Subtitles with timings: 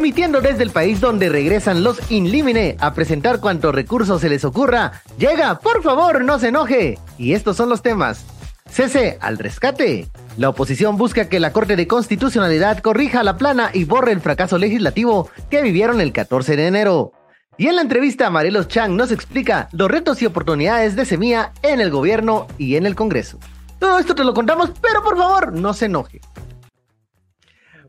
[0.00, 5.02] Emitiendo desde el país donde regresan los Inlimine a presentar cuantos recursos se les ocurra.
[5.18, 6.98] Llega, por favor, no se enoje.
[7.18, 8.24] Y estos son los temas.
[8.66, 10.08] Cese al rescate.
[10.38, 14.56] La oposición busca que la Corte de Constitucionalidad corrija la plana y borre el fracaso
[14.56, 17.12] legislativo que vivieron el 14 de enero.
[17.58, 21.78] Y en la entrevista, Marelos Chang nos explica los retos y oportunidades de Semilla en
[21.82, 23.38] el gobierno y en el Congreso.
[23.78, 26.22] Todo esto te lo contamos, pero por favor, no se enoje.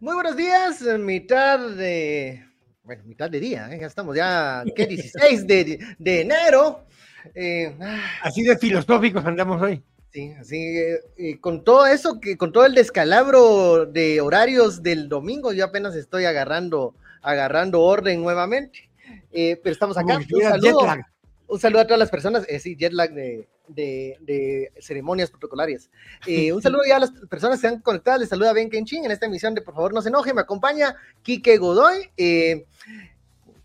[0.02, 2.44] Muy buenos días, mitad de.
[2.84, 3.78] Bueno, mitad de día, ¿eh?
[3.80, 4.88] ya estamos ya, ¿qué?
[4.88, 6.88] 16 de, de enero.
[7.36, 8.02] Eh, ah.
[8.24, 9.84] Así de filosóficos andamos hoy.
[10.10, 15.54] Sí, así, eh, con todo eso, que con todo el descalabro de horarios del domingo,
[15.54, 18.90] yo apenas estoy agarrando, agarrando orden nuevamente.
[19.32, 20.18] Eh, pero estamos acá.
[20.18, 20.80] Un saludo,
[21.46, 25.90] un saludo, a todas las personas, sí, jet lag de, de, ceremonias protocolarias.
[26.28, 29.12] Eh, un saludo ya a las personas que están conectadas, les saluda Ben Kenchin en
[29.12, 32.10] esta emisión de Por favor no se enoje, me acompaña Quique Godoy.
[32.18, 32.66] Eh,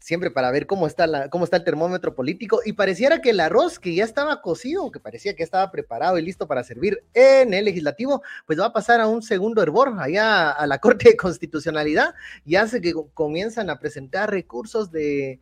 [0.06, 3.40] siempre para ver cómo está, la, cómo está el termómetro político, y pareciera que el
[3.40, 7.52] arroz que ya estaba cocido, que parecía que estaba preparado y listo para servir en
[7.52, 11.16] el legislativo, pues va a pasar a un segundo hervor, allá a la Corte de
[11.16, 15.40] Constitucionalidad, y hace que comienzan a presentar recursos de,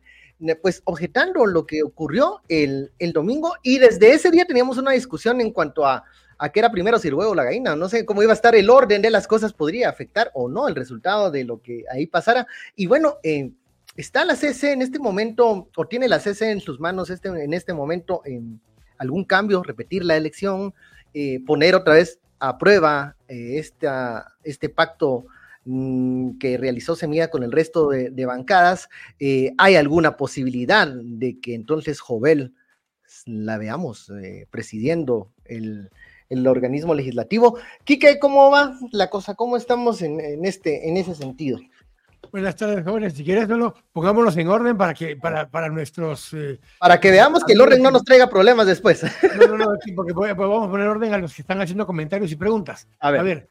[0.61, 5.41] pues objetando lo que ocurrió el, el, domingo, y desde ese día teníamos una discusión
[5.41, 6.03] en cuanto a
[6.37, 7.77] a qué era primero si el huevo o la gallina.
[7.77, 10.67] No sé cómo iba a estar el orden de las cosas, podría afectar o no
[10.67, 12.45] el resultado de lo que ahí pasara.
[12.75, 13.51] Y bueno, eh,
[13.95, 17.53] ¿Está la CC en este momento, o tiene la CC en sus manos este, en
[17.53, 18.59] este momento en
[18.97, 20.73] algún cambio, repetir la elección,
[21.13, 23.63] eh, poner otra vez a prueba eh,
[24.43, 25.25] este pacto
[25.65, 28.89] mm, que realizó Semilla con el resto de, bancadas?
[29.19, 32.53] Eh, ¿Hay alguna posibilidad de que entonces Jovel
[33.25, 34.11] la veamos
[34.49, 35.89] presidiendo el,
[36.47, 37.59] organismo legislativo?
[37.83, 39.35] Quique, ¿cómo va la cosa?
[39.35, 41.59] ¿Cómo estamos en, este, en ese sentido?
[42.31, 43.13] Buenas tardes, jóvenes.
[43.13, 46.33] Si quieres, solo pongámoslos en orden para que para, para nuestros.
[46.33, 49.03] Eh, para que veamos que el orden no nos traiga problemas después.
[49.39, 49.65] No, no, no,
[49.95, 52.87] porque vamos a poner orden a los que están haciendo comentarios y preguntas.
[52.99, 53.19] A ver.
[53.19, 53.49] A ver,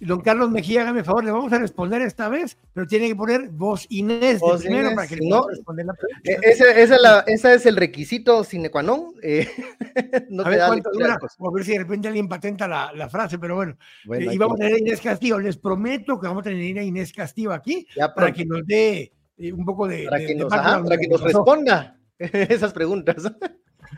[0.00, 3.48] Don Carlos Mejía, hágame favor, le vamos a responder esta vez, pero tiene que poner
[3.48, 6.30] voz Inés primero para que no, responder la pregunta.
[6.30, 9.14] Eh, ese, esa, la, es el requisito sine qua non.
[9.22, 9.48] Eh,
[10.30, 13.38] no a ver cuánto dura, a ver si de repente alguien patenta la, la frase,
[13.38, 13.76] pero bueno.
[14.04, 15.38] bueno eh, y vamos a tener a Inés Castillo.
[15.38, 19.52] Les prometo que vamos a tener a Inés Castillo aquí para que nos dé eh,
[19.52, 20.04] un poco de.
[20.04, 23.16] Para que nos, para que nos responda esas preguntas.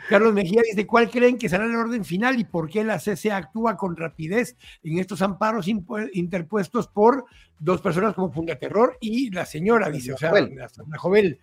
[0.09, 3.33] Carlos Mejía dice, ¿cuál creen que será el orden final y por qué la CC
[3.33, 7.25] actúa con rapidez en estos amparos interpuestos por
[7.59, 11.39] dos personas como Fundaterror y la señora, dice, o sea, la, joven.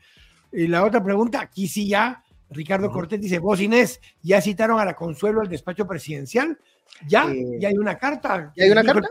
[0.52, 4.86] Y la otra pregunta, aquí sí ya, Ricardo Cortés dice, vos Inés, ¿ya citaron a
[4.86, 6.57] la Consuelo al despacho presidencial?
[7.07, 7.30] ¿Ya?
[7.31, 8.53] Eh, ¿Ya hay una carta?
[8.56, 9.09] ¿Ya hay una carta?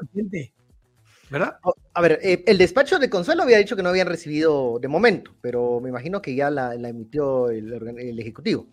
[1.29, 1.59] ¿Verdad?
[1.93, 5.33] A ver, eh, el despacho de Consuelo había dicho que no habían recibido de momento,
[5.41, 8.69] pero me imagino que ya la, emitió el Ejecutivo.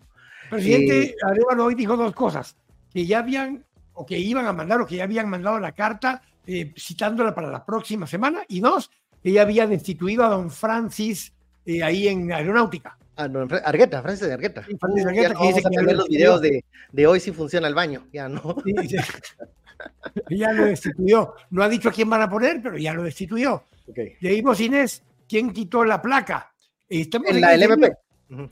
[0.50, 2.56] Presidente eh, Arevalo hoy dijo dos cosas,
[2.92, 6.22] que ya habían, o que iban a mandar, o que ya habían mandado la carta
[6.46, 8.90] eh, citándola para la próxima semana, y dos,
[9.22, 11.32] que ya habían destituido a don Francis
[11.66, 12.96] eh, ahí en Aeronáutica.
[13.16, 14.62] Ah, no, Argueta, Francis de Argueta.
[14.62, 18.06] Francis Argueta, que dice que ver los videos de, de, hoy si funciona el baño,
[18.12, 18.56] ya no.
[20.30, 21.34] ya lo destituyó.
[21.50, 23.64] No ha dicho a quién van a poner, pero ya lo destituyó.
[23.88, 24.16] Okay.
[24.20, 26.52] Leímos, Inés, quién quitó la placa.
[26.88, 27.92] Estamos en la LMP.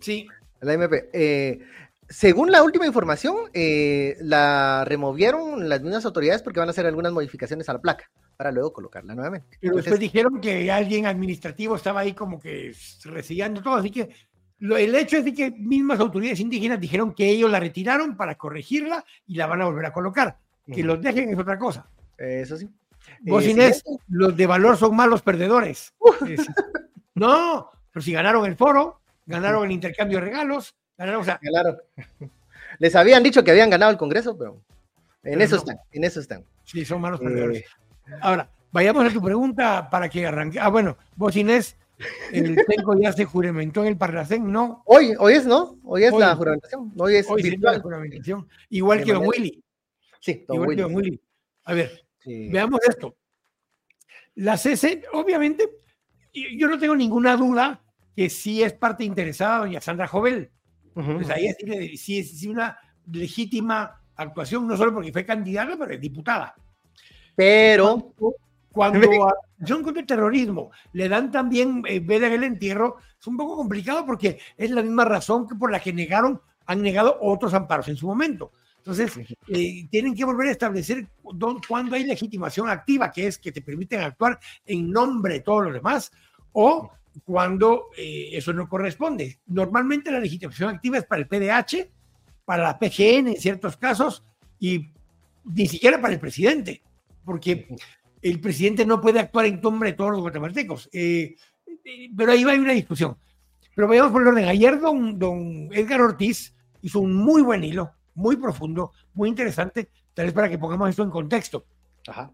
[0.00, 0.26] Sí.
[0.62, 1.10] La MP.
[1.12, 1.60] Eh,
[2.08, 7.12] según la última información, eh, la removieron las mismas autoridades porque van a hacer algunas
[7.12, 9.58] modificaciones a la placa para luego colocarla nuevamente.
[9.60, 12.74] Pero después dijeron que alguien administrativo estaba ahí como que
[13.04, 14.10] recibiendo todo, así que
[14.60, 19.04] el hecho es de que mismas autoridades indígenas dijeron que ellos la retiraron para corregirla
[19.26, 20.38] y la van a volver a colocar.
[20.72, 21.88] Que los dejen es otra cosa.
[22.16, 22.68] Eso sí.
[23.22, 25.92] Vos, eh, Inés, los de valor son malos perdedores.
[27.14, 29.01] no, pero si ganaron el foro,
[29.32, 30.74] ganaron el intercambio de regalos,
[32.78, 34.62] Les habían dicho que habían ganado el Congreso, pero
[35.22, 36.44] en eso están, en eso están.
[36.64, 37.62] Sí, son malos perdedores.
[37.62, 37.66] Eh,
[38.20, 40.58] Ahora, vayamos a tu pregunta para que arranque.
[40.60, 41.76] Ah, bueno, vos Inés,
[42.32, 44.82] el tengo ya se juramentó en el Parlacén, ¿no?
[44.86, 45.78] Hoy, hoy es, ¿no?
[45.84, 46.92] Hoy es la juramentación.
[46.98, 47.26] Hoy es
[47.60, 48.48] la juramentación.
[48.70, 49.62] Igual que Don Willy.
[50.20, 50.76] Sí, Igual Willy.
[50.76, 51.20] que Don Willy.
[51.64, 53.16] A ver, veamos esto.
[54.34, 55.68] La CC, obviamente,
[56.32, 57.82] yo no tengo ninguna duda
[58.16, 60.50] que sí es parte interesada doña Sandra Jovel.
[60.94, 61.48] Pues ahí
[61.96, 62.76] sí, es una
[63.10, 66.54] legítima actuación, no solo porque fue candidata, pero es diputada.
[67.34, 68.14] Pero
[68.70, 69.34] cuando a
[69.66, 73.56] son contra el terrorismo le dan también eh, veda en el entierro, es un poco
[73.56, 77.88] complicado porque es la misma razón que por la que negaron, han negado otros amparos
[77.88, 78.52] en su momento.
[78.78, 79.16] Entonces,
[79.48, 81.06] eh, tienen que volver a establecer
[81.68, 85.74] cuándo hay legitimación activa, que es que te permiten actuar en nombre de todos los
[85.74, 86.10] demás,
[86.50, 86.90] o
[87.24, 89.38] cuando eh, eso no corresponde.
[89.46, 91.90] Normalmente la legitimación activa es para el PDH,
[92.44, 94.24] para la PGN en ciertos casos
[94.58, 94.90] y
[95.44, 96.82] ni siquiera para el presidente,
[97.24, 97.68] porque
[98.20, 100.88] el presidente no puede actuar en nombre de todos los guatemaltecos.
[100.92, 101.36] Eh,
[101.84, 103.16] eh, pero ahí va a haber una discusión.
[103.74, 104.48] Pero vayamos por el orden.
[104.48, 110.26] Ayer don, don Edgar Ortiz hizo un muy buen hilo, muy profundo, muy interesante, tal
[110.26, 111.64] vez para que pongamos esto en contexto.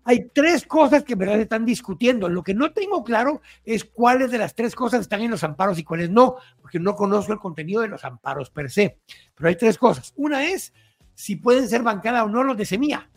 [0.05, 2.29] Hay tres cosas que en verdad están discutiendo.
[2.29, 5.79] Lo que no tengo claro es cuáles de las tres cosas están en los amparos
[5.79, 8.99] y cuáles no, porque no conozco el contenido de los amparos per se.
[9.35, 10.13] Pero hay tres cosas.
[10.17, 10.73] Una es
[11.15, 13.11] si pueden ser bancada o no los de semilla.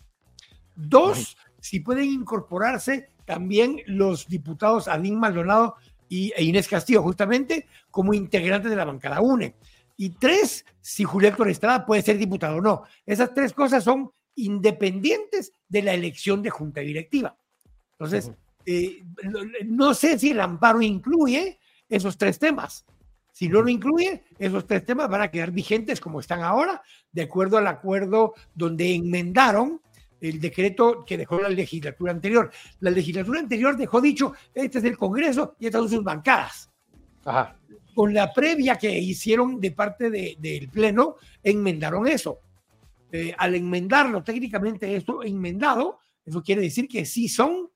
[0.76, 5.76] Dos, si pueden incorporarse también los diputados Adín Maldonado
[6.10, 9.56] y, e Inés Castillo, justamente como integrantes de la bancada UNE.
[9.96, 12.84] Y tres, si Julio Héctor Estrada puede ser diputado o no.
[13.06, 17.38] Esas tres cosas son independientes de la elección de junta directiva.
[17.94, 18.32] Entonces,
[18.66, 19.04] eh,
[19.66, 22.86] no sé si el amparo incluye esos tres temas.
[23.32, 26.82] Si no lo incluye, esos tres temas van a quedar vigentes como están ahora,
[27.12, 29.82] de acuerdo al acuerdo donde enmendaron
[30.20, 32.52] el decreto que dejó la legislatura anterior.
[32.80, 36.70] La legislatura anterior dejó dicho, este es el Congreso y estas son sus bancadas.
[37.96, 42.40] Con la previa que hicieron de parte del Pleno, enmendaron eso.
[43.12, 47.70] Eh, al enmendarlo, técnicamente esto enmendado, eso quiere decir que sí son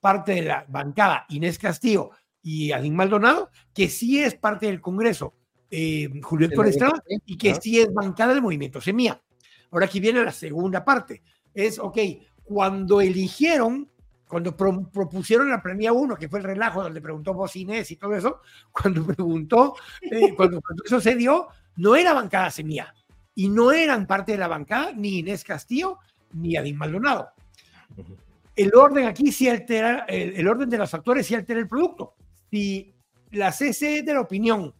[0.00, 2.10] parte de la bancada Inés Castillo
[2.42, 5.34] y Adín Maldonado, que sí es parte del Congreso
[5.70, 9.22] eh, Julio Héctor Estrada y que sí es bancada del movimiento Semilla.
[9.70, 11.22] Ahora aquí viene la segunda parte.
[11.54, 11.98] Es, ok,
[12.42, 13.90] cuando eligieron,
[14.26, 18.14] cuando propusieron la premia 1, que fue el relajo donde preguntó vos Inés y todo
[18.14, 18.40] eso,
[18.72, 22.94] cuando preguntó, eh, cuando, cuando, eso se dio, no era bancada Semilla
[23.34, 25.98] y no eran parte de la bancada ni Inés Castillo
[26.32, 27.30] ni Adín Maldonado.
[28.54, 32.14] El orden aquí sí altera, el, orden de los factores sí altera el producto.
[32.50, 32.94] Si
[33.30, 34.74] la CC es de la opinión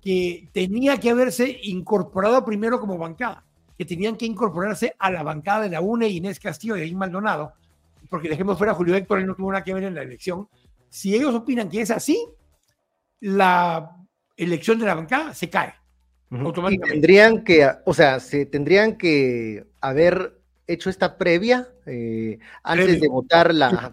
[0.00, 3.44] que tenía que haberse incorporado primero como bancada,
[3.76, 7.54] que tenían que incorporarse a la bancada de la UNE, Inés Castillo y Adín Maldonado,
[8.08, 10.48] porque dejemos fuera a Julio Héctor, él no tuvo nada que ver en la elección.
[10.88, 12.26] Si ellos opinan que es así,
[13.20, 13.96] la
[14.36, 15.74] elección de la bancada se cae.
[16.70, 23.08] Y tendrían que, o sea, se tendrían que haber hecho esta previa eh, antes de
[23.08, 23.92] votar la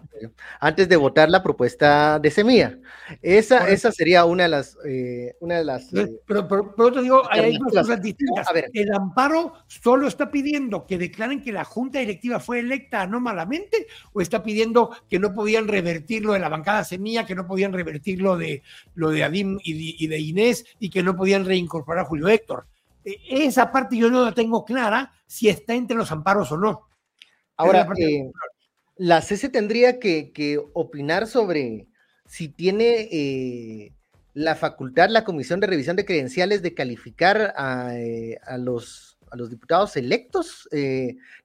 [0.60, 2.78] antes de votar la propuesta de semilla.
[3.20, 7.22] Esa, esa sería una de las eh, una de las eh, pero, pero, te digo,
[7.30, 8.48] hay dos cosas distintas.
[8.48, 8.70] A ver.
[8.72, 14.20] El amparo solo está pidiendo que declaren que la junta directiva fue electa anómalamente o
[14.22, 18.22] está pidiendo que no podían revertir lo de la bancada semilla, que no podían revertir
[18.22, 18.62] lo de
[18.94, 22.66] lo de Adim y de Inés y que no podían reincorporar a Julio Héctor.
[23.04, 26.88] Esa parte yo no la tengo clara si está entre los amparos o no.
[27.56, 28.30] Ahora, eh,
[28.96, 31.86] la CC tendría que, opinar sobre
[32.26, 33.92] si tiene eh,
[34.34, 39.50] la facultad, la Comisión de Revisión de Credenciales, de calificar a, eh, los, a los
[39.50, 40.68] diputados electos,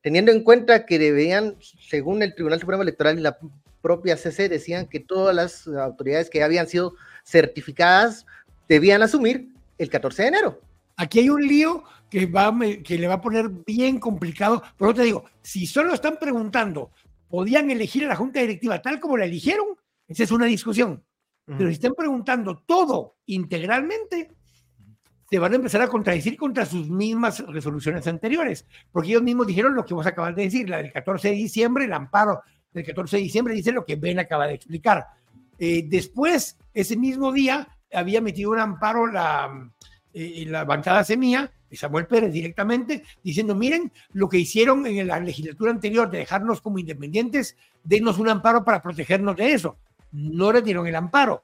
[0.01, 3.37] teniendo en cuenta que debían, según el Tribunal Supremo Electoral y la
[3.81, 6.95] propia CC, decían que todas las autoridades que habían sido
[7.25, 8.25] certificadas
[8.67, 10.66] debían asumir el 14 de enero.
[10.97, 14.63] Aquí hay un lío que, va, que le va a poner bien complicado.
[14.77, 16.91] Pero te digo, si solo están preguntando,
[17.29, 19.67] ¿podían elegir a la junta directiva tal como la eligieron?
[20.07, 21.03] Esa es una discusión.
[21.45, 24.31] Pero si están preguntando todo integralmente,
[25.29, 29.73] se van a empezar a contradecir contra sus mismas resoluciones anteriores, porque ellos mismos dijeron
[29.73, 32.41] lo que vos acabas de decir, la del 14 de diciembre, el amparo
[32.73, 35.05] del 14 de diciembre dice lo que Ben acaba de explicar.
[35.57, 39.71] Eh, después, ese mismo día, había metido un amparo la,
[40.19, 45.71] eh, la bancada semilla Samuel Pérez directamente, diciendo, miren, lo que hicieron en la legislatura
[45.71, 49.77] anterior de dejarnos como independientes, denos un amparo para protegernos de eso.
[50.11, 51.43] No le dieron el amparo,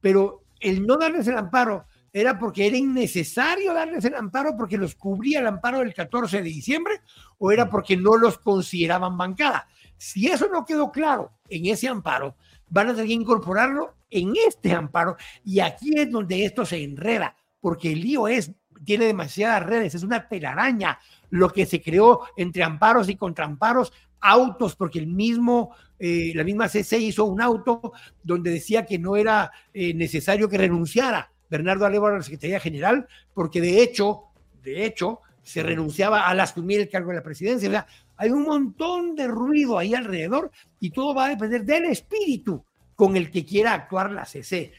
[0.00, 4.94] pero el no darles el amparo era porque era innecesario darles el amparo porque los
[4.94, 7.00] cubría el amparo del 14 de diciembre
[7.38, 9.66] o era porque no los consideraban bancada.
[9.96, 12.36] Si eso no quedó claro en ese amparo,
[12.68, 17.34] van a tener que incorporarlo en este amparo y aquí es donde esto se enreda
[17.64, 18.52] porque el lío es,
[18.84, 20.98] tiene demasiadas redes, es una telaraña
[21.30, 23.90] lo que se creó entre amparos y contraamparos,
[24.20, 29.16] autos, porque el mismo, eh, la misma CC hizo un auto donde decía que no
[29.16, 34.24] era eh, necesario que renunciara Bernardo Alevo a la Secretaría General, porque de hecho,
[34.62, 37.86] de hecho, se renunciaba al asumir el cargo de la presidencia.
[38.18, 42.62] Hay un montón de ruido ahí alrededor y todo va a depender del espíritu
[42.94, 44.70] con el que quiera actuar la CC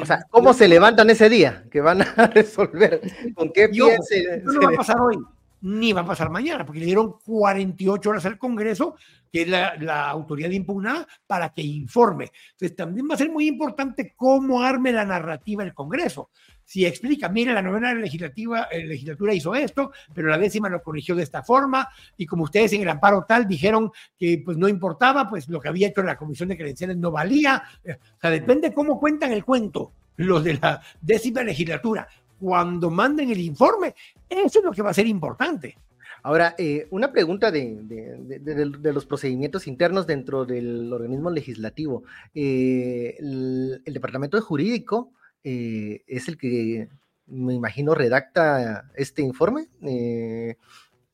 [0.00, 1.64] o sea, ¿cómo se levantan ese día?
[1.70, 3.00] Que van a resolver.
[3.34, 5.18] ¿Con qué pie se, no va a pasar hoy.
[5.62, 8.94] ni va a pasar mañana, porque le dieron 48 horas al Congreso,
[9.32, 12.30] que es la, la, autoridad impugnada, para que informe.
[12.52, 16.30] Entonces, también va a ser muy importante cómo arme la narrativa el Congreso.
[16.64, 21.14] Si explica, mire, la novena legislativa, eh, legislatura hizo esto, pero la décima lo corrigió
[21.14, 25.28] de esta forma, y como ustedes en el amparo tal dijeron que pues no importaba,
[25.28, 27.62] pues lo que había hecho la Comisión de Credenciales no valía.
[27.84, 32.06] O sea, depende cómo cuentan el cuento los de la décima legislatura
[32.38, 33.94] cuando manden el informe.
[34.28, 35.76] Eso es lo que va a ser importante.
[36.24, 42.04] Ahora, eh, una pregunta de, de, los procedimientos internos dentro del organismo legislativo.
[42.34, 45.12] Eh, el, Departamento de Jurídico
[45.44, 46.88] eh, es el que,
[47.26, 49.68] me imagino, redacta este informe.
[49.82, 50.56] Eh,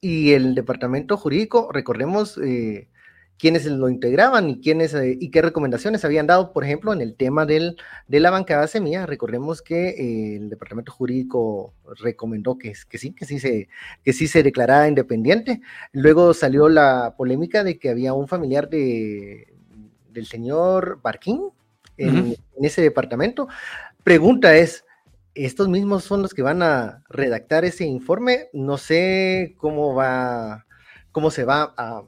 [0.00, 2.88] y el Departamento Jurídico, recordemos, eh,
[3.38, 7.46] quiénes lo integraban y quiénes y qué recomendaciones habían dado, por ejemplo, en el tema
[7.46, 7.76] del,
[8.08, 9.06] de la bancada semilla.
[9.06, 13.68] Recordemos que el departamento jurídico recomendó que, que sí, que sí se,
[14.04, 15.60] que sí se declarara independiente.
[15.92, 19.54] Luego salió la polémica de que había un familiar de,
[20.10, 21.50] del señor Barquín
[21.96, 22.38] en, uh -huh.
[22.58, 23.46] en ese departamento.
[24.08, 24.86] Pregunta es,
[25.34, 28.48] estos mismos son los que van a redactar ese informe.
[28.54, 30.64] No sé cómo va,
[31.12, 32.04] cómo se va a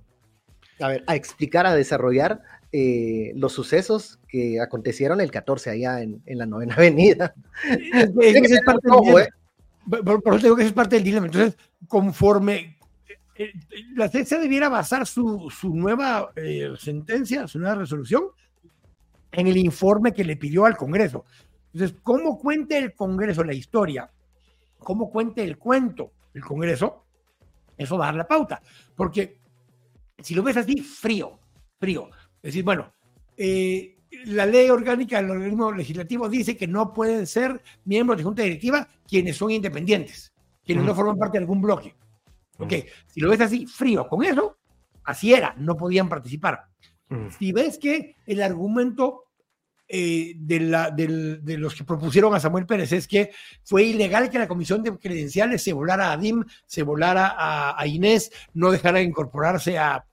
[0.80, 2.40] a ver, a explicar, a desarrollar
[2.72, 7.34] eh, los sucesos que acontecieron el 14 allá en, en la novena avenida.
[7.68, 9.28] Es parte del, eh.
[10.02, 11.26] por, por, eso digo que es parte del dilema.
[11.26, 12.78] Entonces, conforme
[13.34, 13.52] eh,
[13.94, 18.22] la CESA debiera basar su, su nueva eh, sentencia, su nueva resolución,
[19.32, 21.26] en el informe que le pidió al Congreso.
[21.72, 24.10] Entonces, ¿cómo cuente el Congreso la historia?
[24.78, 27.04] ¿Cómo cuente el cuento el Congreso?
[27.76, 28.60] Eso va a dar la pauta.
[28.94, 29.40] Porque
[30.18, 31.38] si lo ves así, frío,
[31.78, 32.08] frío.
[32.42, 32.92] Es decir, bueno,
[33.36, 33.96] eh,
[34.26, 38.86] la ley orgánica del organismo legislativo dice que no pueden ser miembros de junta directiva
[39.06, 40.32] quienes son independientes,
[40.64, 40.88] quienes uh -huh.
[40.90, 41.94] no forman parte de algún bloque.
[42.58, 42.64] Uh -huh.
[42.64, 44.58] Ok, si lo ves así, frío, con eso,
[45.04, 46.66] así era, no podían participar.
[47.08, 47.30] Uh -huh.
[47.38, 49.29] Si ves que el argumento
[49.92, 53.32] eh, de, la, de, los que propusieron a Samuel Pérez es que
[53.64, 57.86] fue ilegal que la comisión de credenciales se volara a DIM, se volara a, a
[57.86, 60.04] Inés, no dejara de incorporarse a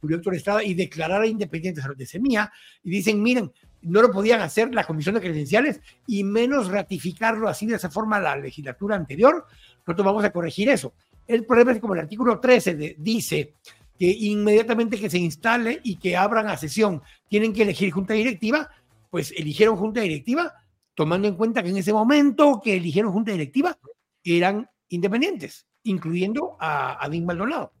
[0.00, 2.50] Julio Héctor Estrada y declarara independientes a los de Semilla,
[2.82, 7.66] y dicen, miren, no lo podían hacer la comisión de credenciales y menos ratificarlo así
[7.66, 9.46] de esa forma la legislatura anterior,
[9.86, 10.94] nosotros vamos a corregir eso.
[11.26, 13.54] El problema es que como el artículo 13 de, dice
[13.98, 18.68] que inmediatamente que se instale y que abran a sesión tienen que elegir junta directiva,
[19.10, 20.54] pues eligieron junta directiva,
[20.94, 23.76] tomando en cuenta que en ese momento que eligieron junta directiva
[24.24, 27.72] eran independientes, incluyendo a, a Dean Maldonado.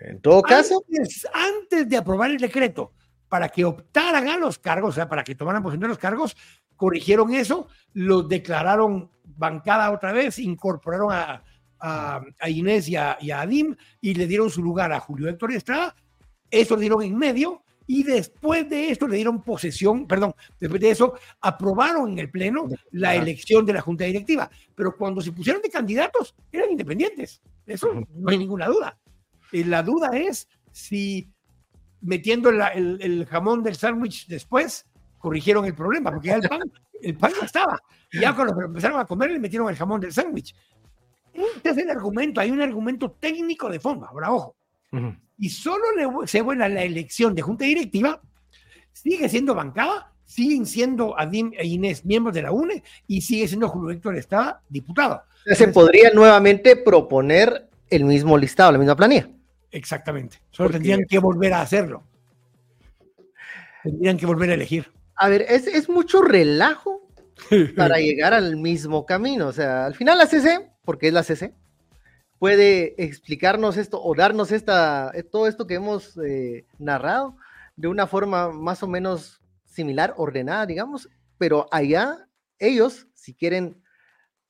[0.00, 0.82] En todo caso.
[0.88, 2.92] Antes, antes, de aprobar el decreto,
[3.28, 6.36] para que optaran a los cargos, o sea, para que tomaran posesión de los cargos,
[6.76, 11.44] corrigieron eso, los declararon bancada otra vez, incorporaron a,
[11.78, 15.28] a, a Inés y a, y a, Adim y le dieron su lugar a Julio
[15.28, 15.94] Héctor Estrada.
[16.50, 20.92] Eso lo dieron en medio y después de esto le dieron posesión, perdón, después de
[20.92, 24.48] eso aprobaron en el Pleno la elección de la Junta Directiva.
[24.76, 27.42] Pero cuando se pusieron de candidatos, eran independientes.
[27.66, 28.96] Eso no hay ninguna duda.
[29.50, 31.32] Eh, la duda es si
[32.00, 34.86] metiendo la, el, el, jamón del sándwich después
[35.18, 36.60] corrigieron el problema, porque ya el pan,
[37.02, 37.76] el pan no estaba.
[38.12, 40.54] Y ya cuando empezaron a comer le metieron el jamón del sándwich.
[41.32, 44.54] Este es el argumento, hay un argumento técnico de fondo, ahora ojo.
[44.92, 45.20] Uh -huh.
[45.40, 48.20] Y solo le, se vuela la elección de junta directiva,
[48.92, 53.68] sigue siendo bancada, siguen siendo Adim e Inés miembros de la UNE y sigue siendo
[53.68, 55.22] Julio Héctor Estrada diputado.
[55.46, 59.30] Se podría nuevamente proponer el mismo listado, la misma planilla.
[59.72, 60.38] Exactamente.
[60.50, 62.04] Solo tendrían que volver a hacerlo.
[63.82, 64.92] Tendrían que volver a elegir.
[65.16, 67.08] A ver, es, es mucho relajo
[67.76, 69.48] para llegar al mismo camino.
[69.48, 71.54] O sea, al final la CC, porque es la CC,
[72.40, 77.36] puede explicarnos esto o darnos esta, todo esto que hemos eh, narrado
[77.76, 82.26] de una forma más o menos similar, ordenada, digamos, pero allá
[82.58, 83.82] ellos, si quieren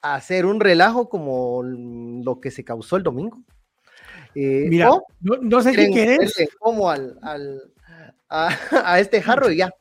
[0.00, 3.42] hacer un relajo como lo que se causó el domingo,
[4.36, 6.32] eh, Mira, no, no, sé si querés.
[6.60, 7.60] Como al, al
[8.28, 8.50] a,
[8.84, 9.74] a, este jarro y ya.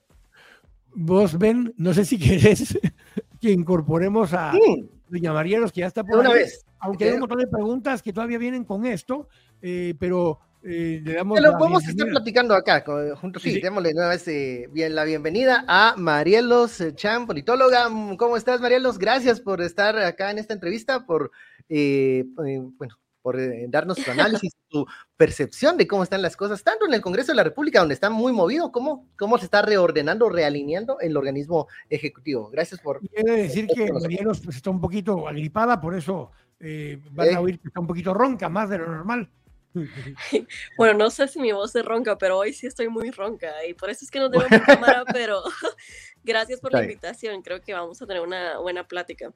[0.96, 2.76] Vos, ven, no sé si querés
[3.40, 4.90] que incorporemos a sí.
[5.08, 6.66] Doña María, los que ya está por Una ahí, vez.
[6.80, 9.28] Aunque hay un montón de preguntas que todavía vienen con esto,
[9.62, 11.40] eh, pero eh, le damos.
[11.40, 12.84] Pero podemos estar platicando acá,
[13.16, 13.42] juntos.
[13.42, 13.62] Sí, sí.
[13.62, 17.90] démosle una vez eh, bien, la bienvenida a Marielos Chan, politóloga.
[18.18, 18.98] ¿Cómo estás, Marielos?
[18.98, 21.32] Gracias por estar acá en esta entrevista, por,
[21.68, 24.86] bueno, por eh, darnos tu análisis, tu
[25.18, 28.10] percepción de cómo están las cosas, tanto en el Congreso de la República, donde está
[28.10, 32.50] muy movido, como cómo se está reordenando, realineando el organismo ejecutivo.
[32.50, 33.00] Gracias por...
[33.00, 37.60] Quiero decir que Marielos pues, está un poquito agripada, por eso eh, van a oír
[37.60, 39.30] que está un poquito ronca, más de lo normal.
[40.78, 43.74] Bueno, no sé si mi voz es ronca, pero hoy sí estoy muy ronca y
[43.74, 45.42] por eso es que no tengo mi cámara, pero
[46.24, 47.42] gracias por la invitación.
[47.42, 49.34] Creo que vamos a tener una buena plática.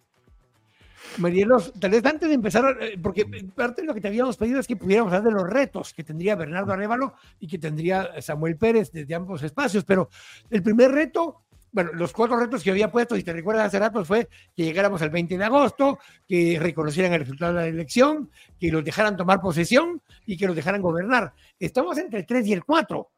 [1.17, 4.59] Marielos, tal vez antes de empezar, eh, porque parte de lo que te habíamos pedido
[4.59, 8.57] es que pudiéramos hablar de los retos que tendría Bernardo Arevalo y que tendría Samuel
[8.57, 10.09] Pérez desde ambos espacios, pero
[10.49, 11.43] el primer reto
[11.73, 15.01] bueno, los cuatro retos que había puesto, si te recuerdas hace rato, fue que llegáramos
[15.01, 18.29] al 20 de agosto, que reconocieran el resultado de la elección,
[18.59, 21.33] que los dejaran tomar posesión y que los dejaran gobernar.
[21.59, 23.09] Estamos entre el 3 y el 4.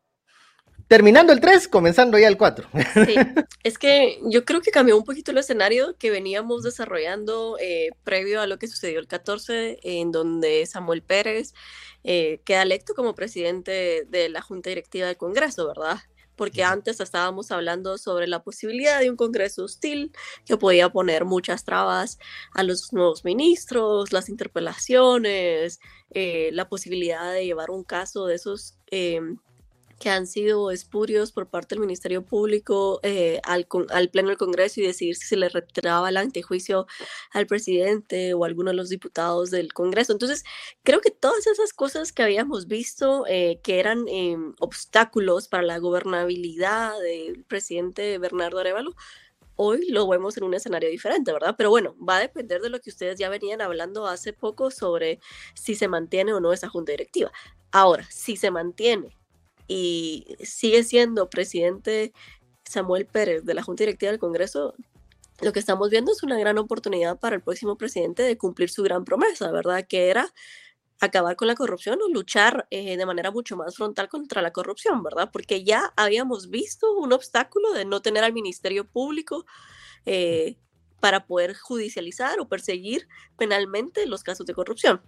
[0.87, 2.69] Terminando el 3, comenzando ya el 4.
[2.93, 3.15] Sí,
[3.63, 8.39] es que yo creo que cambió un poquito el escenario que veníamos desarrollando eh, previo
[8.39, 11.53] a lo que sucedió el 14, en donde Samuel Pérez
[12.03, 15.97] eh, queda electo como presidente de la Junta Directiva del Congreso, ¿verdad?
[16.35, 20.11] porque antes estábamos hablando sobre la posibilidad de un Congreso hostil
[20.45, 22.19] que podía poner muchas trabas
[22.53, 25.79] a los nuevos ministros, las interpelaciones,
[26.11, 29.37] eh, la posibilidad de llevar un caso de esos em,
[29.99, 34.81] que han sido espurios por parte del Ministerio Público eh, al, al, Pleno del Congreso
[34.81, 36.85] y decidir si se le retiraba el antejuicio
[37.31, 40.11] al presidente o a alguno de los diputados del Congreso.
[40.11, 40.43] Entonces,
[40.83, 45.77] creo que todas esas cosas que habíamos visto eh, que eran em, obstáculos para la
[45.79, 48.95] gobernabilidad del presidente Bernardo Arevalo,
[49.55, 51.55] hoy lo vemos en un escenario diferente, ¿verdad?
[51.57, 55.19] Pero bueno, va a depender de lo que ustedes ya venían hablando hace poco sobre
[55.53, 57.31] si se mantiene o no esa junta directiva.
[57.71, 59.17] Ahora, si se mantiene
[59.67, 62.13] y sigue siendo presidente
[62.65, 64.75] Samuel Pérez de la Junta Directiva del Congreso,
[65.41, 68.83] lo que estamos viendo es una gran oportunidad para el próximo presidente de cumplir su
[68.83, 69.85] gran promesa, ¿verdad?
[69.87, 70.33] Que era
[71.01, 75.03] acabar con la corrupción o luchar eh, de manera mucho más frontal contra la corrupción,
[75.03, 75.29] ¿verdad?
[75.31, 79.45] Porque ya habíamos visto un obstáculo de no tener al Ministerio Público
[80.05, 80.57] eh,
[81.01, 85.01] para poder judicializar o perseguir penalmente los casos de corrupción.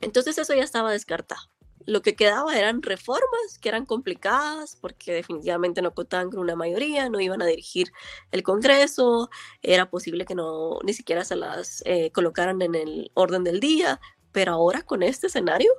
[0.00, 1.42] Entonces eso ya estaba descartado
[1.88, 7.08] lo que quedaba eran reformas que eran complicadas porque definitivamente no contaban con una mayoría,
[7.08, 7.90] no iban a dirigir
[8.30, 9.30] el Congreso,
[9.62, 14.00] era posible que no ni siquiera se las eh, colocaran en el orden del día,
[14.32, 15.70] pero ahora con este escenario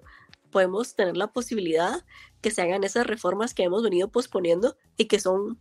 [0.50, 2.04] podemos tener la posibilidad
[2.42, 5.60] que se hagan esas reformas que hemos venido posponiendo y que son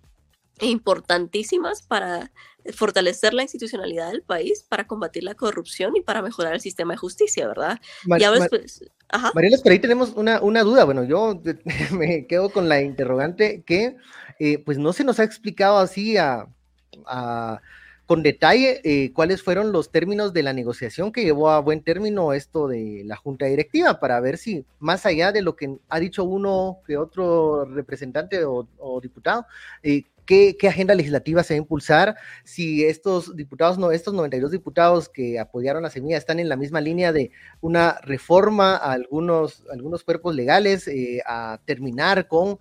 [0.67, 2.31] importantísimas para
[2.73, 6.99] fortalecer la institucionalidad del país, para combatir la corrupción y para mejorar el sistema de
[6.99, 7.81] justicia, ¿verdad?
[8.19, 8.83] ya ves, pues,
[9.63, 10.85] por ahí tenemos una, una, duda.
[10.85, 11.41] Bueno, yo
[11.93, 13.97] me quedo con la interrogante que
[14.39, 16.47] eh, pues no se nos ha explicado así a,
[18.09, 22.33] con detalle eh, cuáles fueron los términos de la negociación que llevó a buen término
[22.33, 26.25] esto de la junta directiva para ver si más allá de lo que ha dicho
[26.25, 28.67] uno que otro representante o,
[29.03, 29.45] diputado,
[29.83, 35.09] eh, ¿Qué, agenda legislativa se va a impulsar, si estos diputados, no, estos 92 diputados
[35.09, 37.31] que apoyaron la semilla están en la misma línea de
[37.63, 42.59] una reforma a algunos, algunos cuerpos legales, eh, a terminar con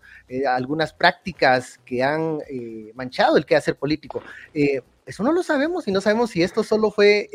[0.47, 2.39] algunas prácticas que han
[2.95, 4.23] manchado el quehacer político.
[5.07, 7.29] Eso no lo sabemos y no sabemos si esto solo fue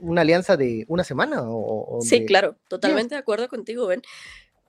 [0.00, 2.00] una alianza de una semana o...
[2.02, 4.02] sí, claro, totalmente de acuerdo contigo, Ben.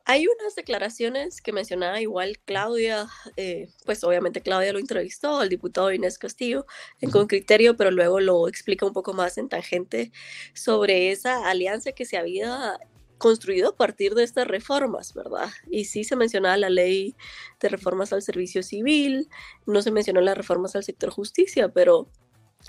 [0.06, 5.94] Hay unas declaraciones que mencionaba igual Claudia, eh, pues obviamente Claudia lo entrevistó al diputado
[5.94, 6.66] Inés Castillo
[7.00, 10.12] en con criterio, pero luego lo explica un poco más en tangente
[10.54, 12.78] sobre esa alianza que se había
[13.24, 15.50] construido a partir de estas reformas, ¿verdad?
[15.72, 17.16] Y sí se mencionaba la ley
[17.62, 19.30] de reformas al servicio civil,
[19.66, 22.10] no se mencionó las reformas al sector justicia, pero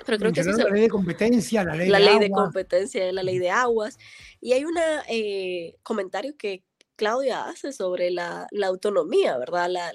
[0.07, 3.13] pero creo que eso la ley de competencia, la ley, la de, ley de competencia,
[3.13, 3.99] la ley de aguas.
[4.41, 4.77] Y hay un
[5.09, 6.63] eh, comentario que
[6.95, 9.69] Claudia hace sobre la, autonomía, ¿verdad?
[9.69, 9.93] La,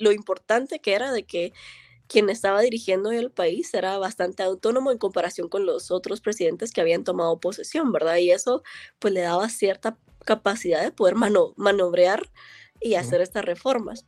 [0.00, 1.52] lo importante que era de que
[2.08, 6.80] quien estaba dirigiendo el país era bastante autónomo en comparación con los otros presidentes que
[6.80, 8.16] habían tomado posesión, ¿verdad?
[8.16, 8.62] Y eso
[8.98, 12.30] pues le daba cierta capacidad de poder mano, manobrear
[12.80, 14.06] y hacer estas reformas.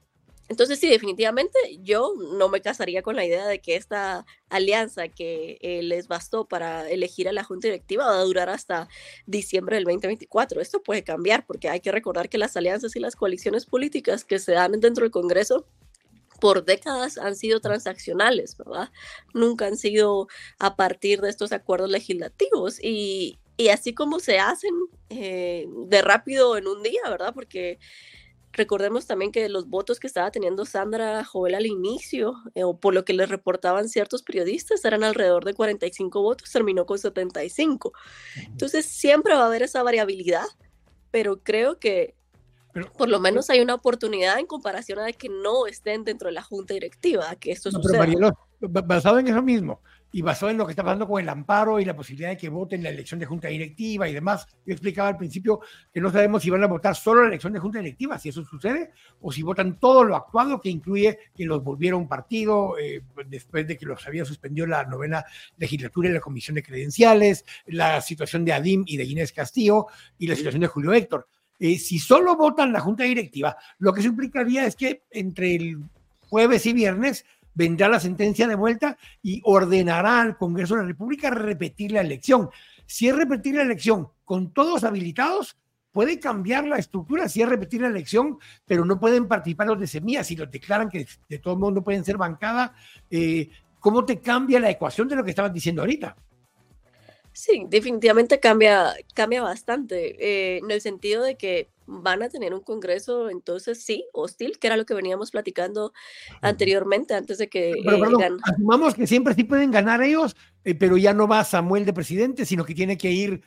[0.48, 5.58] Entonces, sí, definitivamente yo no me casaría con la idea de que esta alianza que
[5.60, 8.88] eh, les bastó para elegir a la Junta Directiva va a durar hasta
[9.26, 10.60] diciembre del 2024.
[10.60, 14.40] Esto puede cambiar porque hay que recordar que las alianzas y las coaliciones políticas que
[14.40, 15.68] se dan dentro del Congreso
[16.40, 18.90] por décadas han sido transaccionales, ¿verdad?
[19.34, 23.38] Nunca han sido a partir de estos acuerdos legislativos y,
[23.70, 24.74] así como se hacen
[25.10, 27.32] eh, de rápido en un día, ¿verdad?
[27.34, 27.78] Porque
[28.52, 32.94] Recordemos también que los votos que estaba teniendo Sandra Joel al inicio, eh, o por
[32.94, 37.92] lo que le reportaban ciertos periodistas, eran alrededor de 45 votos, terminó con 75.
[38.46, 40.46] Entonces siempre va a haber esa variabilidad,
[41.12, 42.16] pero creo que
[42.96, 46.42] por lo menos hay una oportunidad en comparación a que no estén dentro de la
[46.42, 48.06] junta directiva, que esto no, suceda.
[48.06, 49.80] Pero basado en eso mismo,
[50.12, 52.48] y basado en lo que está pasando con el amparo y la posibilidad de que
[52.48, 54.46] voten la elección de junta directiva y demás.
[54.66, 55.60] Yo explicaba al principio
[55.92, 58.44] que no sabemos si van a votar solo la elección de junta directiva, si eso
[58.44, 63.66] sucede, o si votan todo lo actuado, que incluye que los volvieron partido eh, después
[63.66, 65.24] de que los había suspendido la novena
[65.56, 69.86] legislatura y la comisión de credenciales, la situación de Adim y de Inés Castillo
[70.18, 71.28] y la situación de Julio Héctor.
[71.60, 75.78] Eh, si solo votan la junta directiva, lo que se implicaría es que entre el
[76.28, 81.28] jueves y viernes vendrá la sentencia de vuelta y ordenará al Congreso de la República
[81.28, 82.48] repetir la elección.
[82.86, 85.58] Si es repetir la elección con todos habilitados,
[85.92, 89.86] puede cambiar la estructura, si es repetir la elección, pero no pueden participar los de
[89.86, 92.74] semillas, si los declaran que de todo modo no pueden ser bancada,
[93.10, 96.16] eh, ¿cómo te cambia la ecuación de lo que estabas diciendo ahorita?
[97.32, 102.60] Sí, definitivamente cambia, cambia bastante, eh, en el sentido de que van a tener un
[102.60, 105.92] congreso, entonces sí, hostil, que era lo que veníamos platicando
[106.40, 107.74] anteriormente, antes de que...
[107.84, 111.84] Pero, eh, asumamos que siempre sí pueden ganar ellos, eh, pero ya no va Samuel
[111.84, 113.42] de presidente, sino que tiene que ir,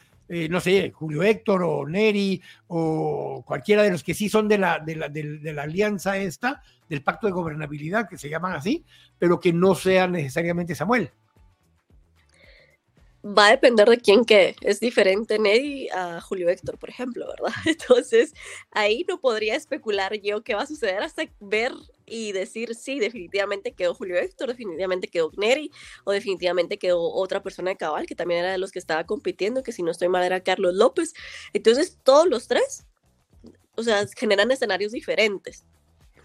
[0.50, 4.80] no sé, Julio Héctor o Neri o cualquiera de los que sí son de la,
[4.80, 8.84] de la, de la alianza esta, del pacto de gobernabilidad, que se llaman así,
[9.20, 11.12] pero que no sea necesariamente Samuel
[13.26, 14.56] va a depender de quién quede.
[14.62, 17.54] Es diferente Neddy a Julio Héctor, por ejemplo, ¿verdad?
[17.66, 18.34] Entonces,
[18.72, 21.72] ahí no podría especular yo qué va a suceder hasta ver
[22.06, 25.72] y decir, sí, definitivamente quedó Julio Héctor, definitivamente quedó Neri,
[26.04, 29.64] o definitivamente quedó otra persona de cabal, que también era de los que estaba compitiendo,
[29.64, 31.14] que si no estoy mal era Carlos López.
[31.54, 32.86] Entonces, todos los tres,
[33.76, 35.64] o sea, generan escenarios diferentes.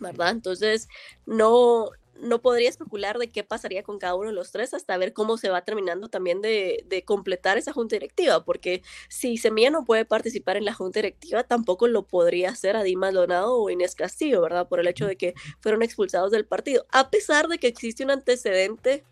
[0.01, 0.31] ¿verdad?
[0.31, 0.89] Entonces,
[1.27, 5.13] no, no podría especular de qué pasaría con cada uno de los tres hasta ver
[5.13, 10.05] cómo se va terminando también de, completar esa junta directiva, porque si Semilla no puede
[10.05, 14.43] participar en la junta directiva, tampoco lo podría hacer a Dimas Maldonado o Inés Castillo,
[14.43, 14.69] ¿verdad?
[14.69, 18.11] Por el hecho de que fueron expulsados del partido, a pesar de que existe un
[18.11, 19.05] antecedente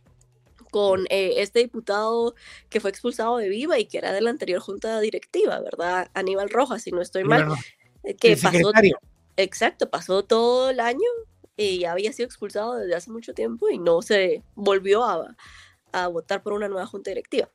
[0.70, 2.34] con eh, este diputado
[2.68, 6.10] que fue expulsado de Viva y que era de la anterior junta directiva, ¿verdad?
[6.14, 7.48] Aníbal Rojas, si no estoy mal,
[8.02, 8.72] eh, que pasó...
[9.38, 11.08] Exacto, pasó todo el año
[11.56, 15.36] y ya había sido expulsado desde hace mucho tiempo y no se volvió a,
[15.92, 17.48] a votar por una nueva junta directiva.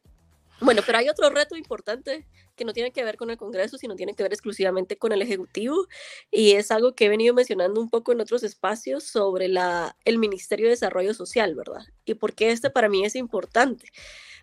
[0.59, 3.95] Bueno, pero hay otro reto importante que no tiene que ver con el Congreso, sino
[3.95, 5.87] tiene que ver exclusivamente con el Ejecutivo
[6.29, 10.19] y es algo que he venido mencionando un poco en otros espacios sobre la, el
[10.19, 11.81] Ministerio de Desarrollo Social, ¿verdad?
[12.05, 13.87] Y por qué este para mí es importante.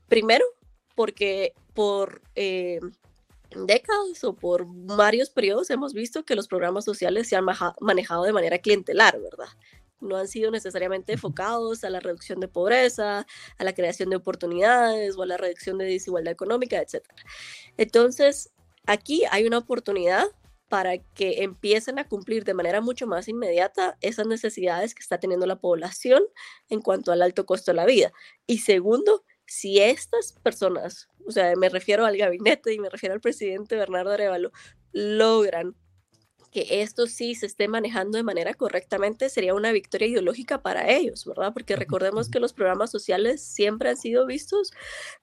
[0.09, 0.45] Primero,
[0.97, 2.81] porque por eh,
[3.55, 7.47] décadas o por varios periodos hemos visto que los programas sociales se han
[7.81, 9.49] manejado de manera clientelar, ¿verdad?
[10.01, 13.27] No han sido necesariamente enfocados a la reducción de pobreza,
[13.59, 17.05] a la creación de oportunidades o a la reducción de desigualdad económica, etc.
[17.77, 18.51] Entonces,
[18.87, 20.27] aquí hay una oportunidad
[20.69, 25.47] para que empiecen a cumplir de manera mucho más inmediata esas necesidades que está teniendo
[25.47, 26.23] la población
[26.69, 28.13] en cuanto al alto costo de la vida.
[28.47, 33.21] Y segundo, si estas personas, o sea, me refiero al gabinete y me refiero al
[33.21, 34.53] presidente Bernardo Arevalo,
[34.93, 35.75] logran
[36.53, 41.25] que esto sí se esté manejando de manera correctamente, sería una victoria ideológica para ellos,
[41.25, 41.53] ¿verdad?
[41.53, 44.73] Porque recordemos que los programas sociales siempre han sido vistos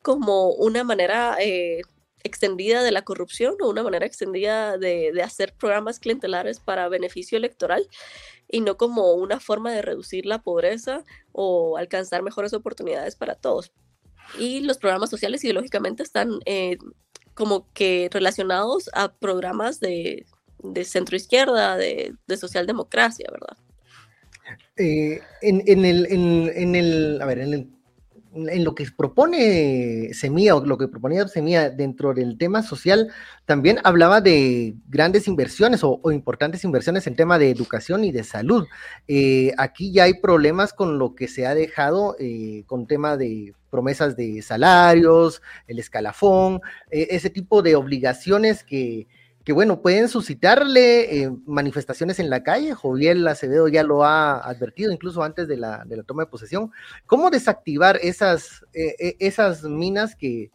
[0.01, 1.81] como una manera eh,
[2.23, 7.37] extendida de la corrupción o una manera extendida de, de hacer programas clientelares para beneficio
[7.37, 7.87] electoral
[8.47, 13.71] y no como una forma de reducir la pobreza o alcanzar mejores oportunidades para todos
[14.37, 16.77] y los programas sociales ideológicamente están eh,
[17.33, 20.25] como que relacionados a programas de,
[20.59, 23.57] de centro izquierda, de, de socialdemocracia, ¿verdad?
[24.77, 27.69] Eh, en, en, el, en, en, el, a ver, en el
[28.35, 33.09] en lo que propone Semilla o lo que proponía Semilla dentro del tema social,
[33.45, 38.67] también hablaba de grandes inversiones o, importantes inversiones en tema de educación y de salud.
[39.07, 43.53] Eh, aquí ya hay problemas con lo que se ha dejado eh, con tema de
[43.69, 49.07] promesas de salarios, el escalafón, eh, ese tipo de obligaciones que,
[49.45, 52.73] que bueno, pueden suscitarle eh, manifestaciones en la calle.
[52.73, 56.71] Joviel Acevedo ya lo ha advertido incluso antes de la, de la toma de posesión.
[57.05, 60.49] ¿Cómo desactivar esas, eh, eh, esas minas que,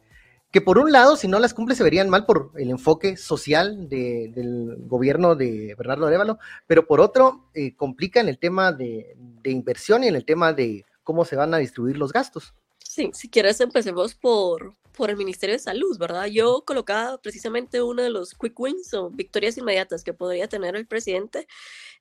[0.50, 3.88] que por un lado, si no las cumple, se verían mal por el enfoque social
[3.88, 10.08] del gobierno de Bernardo Arevalo, pero por otro, complican el tema de, de inversión y
[10.08, 12.54] en el tema de cómo se van a distribuir los gastos?
[12.78, 16.26] Sí, si quieres empecemos por, por el Ministerio de Salud, ¿verdad?
[16.26, 20.86] Yo colocaba precisamente uno de los quick wins o victorias inmediatas que podría tener el
[20.86, 21.48] presidente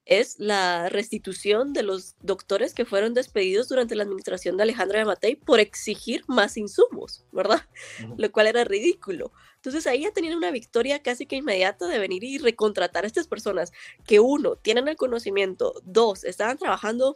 [0.04, 5.06] es la restitución de los doctores que fueron despedidos durante la administración de Alejandra de
[5.06, 7.62] Matei por exigir más insumos, ¿verdad?
[8.18, 9.32] Lo cual era ridículo.
[9.56, 13.28] Entonces ahí ya tenían una victoria casi que inmediata de venir y recontratar a estas
[13.28, 13.72] personas
[14.06, 17.16] que uno, tienen el conocimiento, dos, estaban trabajando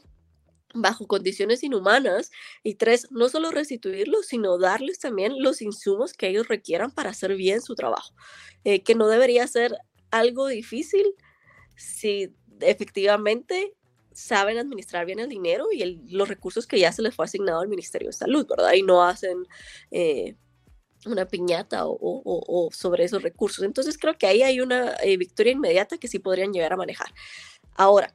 [0.73, 2.31] bajo condiciones inhumanas
[2.63, 7.35] y tres, no solo restituirlos, sino darles también los insumos que ellos requieran para hacer
[7.35, 8.13] bien su trabajo,
[8.63, 9.77] eh, que no debería ser
[10.11, 11.05] algo difícil
[11.75, 13.73] si efectivamente
[14.13, 17.67] saben administrar bien el dinero y los recursos que ya se les fue asignado al
[17.67, 18.73] Ministerio de Salud, ¿verdad?
[18.73, 19.47] Y no hacen
[19.91, 20.35] eh,
[21.05, 23.63] una piñata o, sobre esos recursos.
[23.63, 27.07] Entonces creo que ahí hay una eh, victoria inmediata que sí podrían llegar a manejar.
[27.75, 28.13] Ahora,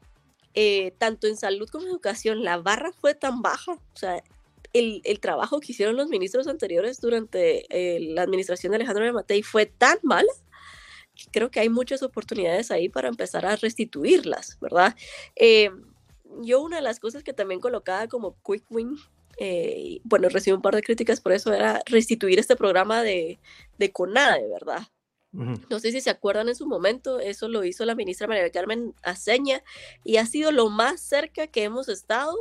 [0.61, 4.23] eh, tanto en salud como en educación, la barra fue tan baja, o sea,
[4.73, 7.67] el, trabajo que hicieron los ministros anteriores durante
[8.15, 10.33] la administración de Alejandro Matei fue tan mala
[11.33, 14.95] creo que hay muchas oportunidades ahí para empezar a restituirlas, ¿verdad?
[15.37, 15.71] Eh,
[16.43, 18.97] yo una de las cosas que también colocaba como quick win,
[19.39, 23.39] eh, bueno, recibí un par de críticas por eso, era restituir este programa de,
[23.79, 24.83] de CONADE, ¿verdad?
[25.33, 28.95] No sé si se acuerdan en su momento, eso lo hizo la ministra María Carmen
[29.03, 29.63] Aceña
[30.03, 32.35] y ha sido lo más cerca que hemos estado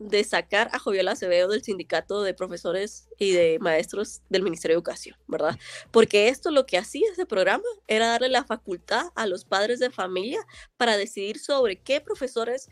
[0.00, 4.78] de sacar a Jovial Acevedo del sindicato de profesores y de maestros del Ministerio de
[4.78, 5.58] Educación, ¿verdad?
[5.90, 9.90] Porque esto lo que hacía ese programa era darle la facultad a los padres de
[9.90, 10.40] familia
[10.78, 12.70] para decidir sobre qué profesores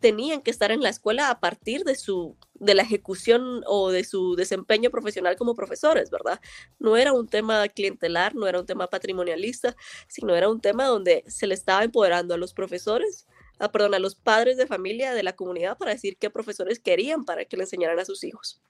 [0.00, 4.04] tenían que estar en la escuela a partir de su de la ejecución o de
[4.04, 6.40] su desempeño profesional como profesores, ¿verdad?
[6.78, 9.74] No era un tema clientelar, no era un tema patrimonialista,
[10.08, 13.26] sino era un tema donde se le estaba empoderando a los profesores
[13.58, 17.24] a, perdón, a los padres de familia de la comunidad para decir qué profesores querían
[17.24, 18.60] para que le enseñaran a sus hijos.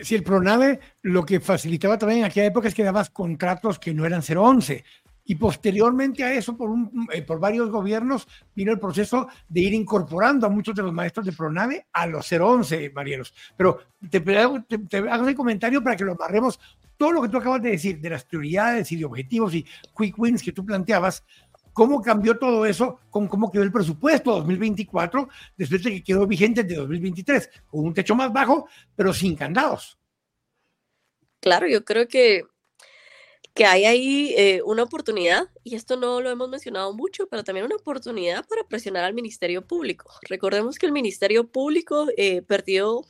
[0.00, 3.92] Si el PRONAVE lo que facilitaba también en aquella época es que dabas contratos que
[3.92, 4.84] no eran 011.
[5.30, 9.74] Y posteriormente a eso, por, un, eh, por varios gobiernos, vino el proceso de ir
[9.74, 13.32] incorporando a muchos de los maestros de PRONAVE a los 011, Marielos.
[13.56, 13.78] Pero
[14.10, 16.58] te, te, te hago ese comentario para que lo amarremos
[16.96, 19.64] todo lo que tú acabas de decir, de las prioridades y de objetivos y
[19.96, 21.22] quick wins que tú planteabas,
[21.72, 26.64] cómo cambió todo eso con cómo quedó el presupuesto 2024 después de que quedó vigente
[26.64, 28.66] de 2023, con un techo más bajo,
[28.96, 29.96] pero sin candados.
[31.38, 32.42] Claro, yo creo que,
[33.60, 37.66] que hay ahí eh, una oportunidad, y esto no lo hemos mencionado mucho, pero también
[37.66, 40.10] una oportunidad para presionar al Ministerio Público.
[40.22, 43.04] Recordemos que el Ministerio Público eh, perdió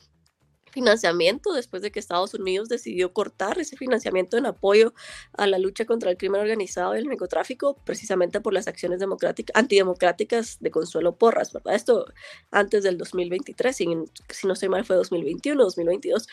[0.69, 4.93] financiamiento después de que Estados Unidos decidió cortar ese financiamiento en apoyo
[5.31, 9.55] a la lucha contra el crimen organizado y el narcotráfico, precisamente por las acciones democráticas,
[9.55, 11.75] antidemocráticas de Consuelo Porras, ¿verdad?
[11.75, 12.07] Esto
[12.51, 13.87] antes del 2023, si,
[14.27, 16.27] si no estoy mal fue 2021, 2022.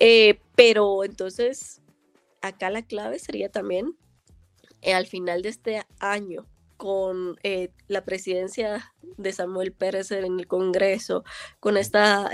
[0.00, 1.80] Eh, pero entonces,
[2.46, 3.96] acá la clave sería también
[4.82, 10.46] eh, al final de este año con eh, la presidencia de Samuel Pérez en el
[10.46, 11.24] Congreso,
[11.60, 12.30] con esta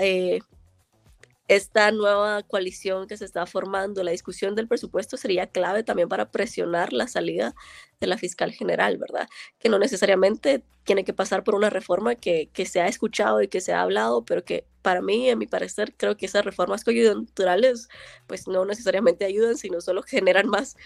[1.50, 6.30] esta nueva coalición que se está formando, la discusión del presupuesto sería clave también para
[6.30, 7.56] presionar la salida
[7.98, 9.28] de la fiscal general, ¿verdad?
[9.58, 13.48] Que no necesariamente tiene que pasar por una reforma que, que se ha escuchado y
[13.48, 16.84] que se ha hablado, pero que para mí, a mi parecer, creo que esas reformas
[16.84, 17.88] coyunturales
[18.28, 20.76] pues no necesariamente ayudan, sino solo generan más,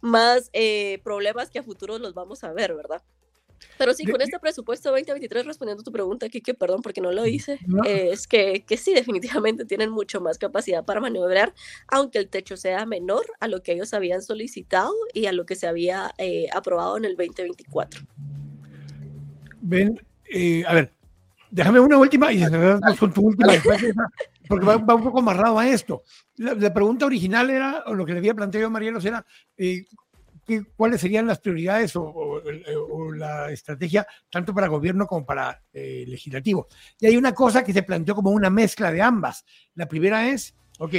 [0.00, 3.02] más eh, problemas que a futuro los vamos a ver, ¿verdad?
[3.78, 7.26] Pero sí, con este presupuesto 2023, respondiendo a tu pregunta, que perdón porque no lo
[7.26, 11.54] hice, es que, que, sí, definitivamente tienen mucho más capacidad para maniobrar,
[11.88, 15.56] aunque el techo sea menor a lo que ellos habían solicitado y a lo que
[15.56, 18.02] se había eh, aprobado en el 2024.
[19.60, 20.92] Ven, eh, a ver,
[21.50, 22.42] déjame una última y
[22.98, 23.52] con tu última,
[24.48, 26.02] porque va, un poco amarrado a esto.
[26.36, 29.24] La, pregunta original era, o lo que le había planteado a Marielos era,
[29.56, 29.84] eh,
[30.76, 32.40] cuáles serían las prioridades o,
[33.14, 36.66] la estrategia tanto para gobierno como para eh, legislativo.
[36.98, 39.44] Y hay una cosa que se planteó como una mezcla de ambas.
[39.74, 40.94] La primera es, ok,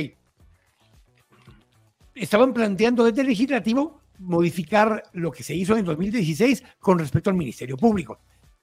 [2.16, 7.36] estaban planteando desde el legislativo modificar lo que se hizo en 2016 con respecto al
[7.36, 8.20] Ministerio Público.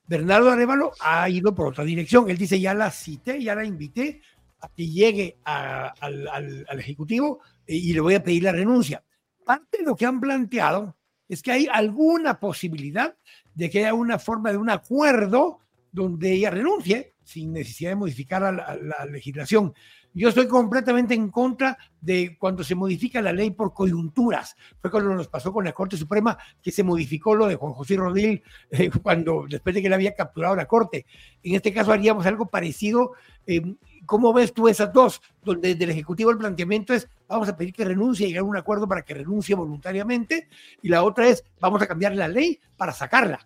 [0.06, 2.30] Bernardo Arevalo ha ido por otra dirección.
[2.30, 4.22] Él dice, ya la cité, ya la invité
[4.60, 5.92] a que llegue al,
[6.28, 9.02] al Ejecutivo eh, y le voy a pedir la renuncia
[9.50, 10.96] parte de lo que han planteado
[11.28, 13.16] es que hay alguna posibilidad
[13.52, 15.58] de que haya una forma de un acuerdo
[15.90, 19.74] donde ella renuncie sin necesidad de modificar la, legislación.
[20.14, 24.54] Yo estoy completamente en contra de cuando se modifica la ley por coyunturas.
[24.80, 27.96] Fue cuando nos pasó con la Corte Suprema que se modificó lo de Juan José
[27.96, 31.06] Rodríguez eh, cuando después de que le había capturado la Corte.
[31.42, 33.14] En este caso haríamos algo parecido
[33.48, 33.62] eh,
[34.10, 35.22] ¿Cómo ves tú esas dos?
[35.44, 38.56] Donde del Ejecutivo el planteamiento es vamos a pedir que renuncie y llegar a un
[38.56, 40.48] acuerdo para que renuncie voluntariamente
[40.82, 43.38] y la otra es vamos a cambiar la ley para sacarla.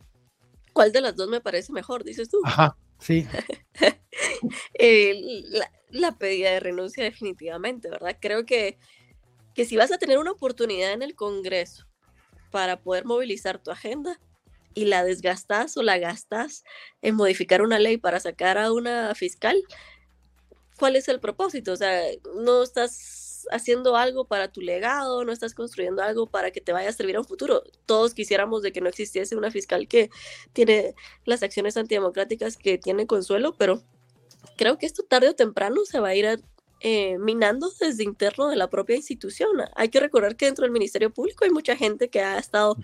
[0.73, 2.41] ¿Cuál de las dos me parece mejor, dices tú?
[2.45, 3.29] Ajá, sí.
[5.91, 8.17] la, pedida de renuncia definitivamente, ¿verdad?
[8.19, 8.79] Creo que,
[9.55, 11.85] que si vas a tener una oportunidad en el Congreso
[12.51, 14.19] para poder movilizar tu agenda,
[14.75, 16.65] y la desgastas o la gastas
[17.01, 19.63] en modificar una ley para sacar a una fiscal,
[20.79, 21.73] ¿cuál es el propósito?
[21.73, 22.03] O sea,
[22.37, 26.89] no estás haciendo algo para tu legado, no estás construyendo algo para que te vaya
[26.89, 27.63] a servir a un futuro.
[27.87, 30.11] Todos quisiéramos de que no existiese una fiscal que
[30.53, 33.83] tiene las acciones antidemocráticas que tiene Consuelo, pero
[34.57, 36.41] creo que esto tarde o temprano se va a ir
[36.81, 39.57] eh, minando desde interno de la propia institución.
[39.75, 42.77] Hay que recordar que dentro del Ministerio Público hay mucha gente que ha estado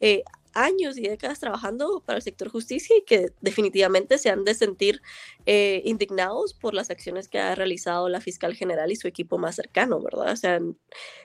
[0.00, 0.22] eh,
[0.54, 5.02] años y décadas trabajando para el sector justicia y que definitivamente se han de sentir
[5.46, 9.56] eh, indignados por las acciones que ha realizado la fiscal general y su equipo más
[9.56, 10.32] cercano, ¿verdad?
[10.32, 10.60] O sea,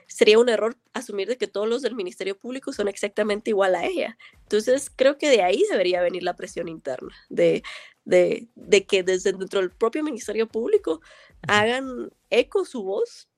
[0.06, 3.84] sería un error asumir de que todos los del Ministerio Público son exactamente igual a
[3.84, 4.16] ella.
[4.42, 7.62] Entonces, creo que de ahí debería venir la presión interna, de,
[8.04, 11.00] de, de que desde dentro del propio Ministerio Público
[11.46, 13.28] hagan eco su voz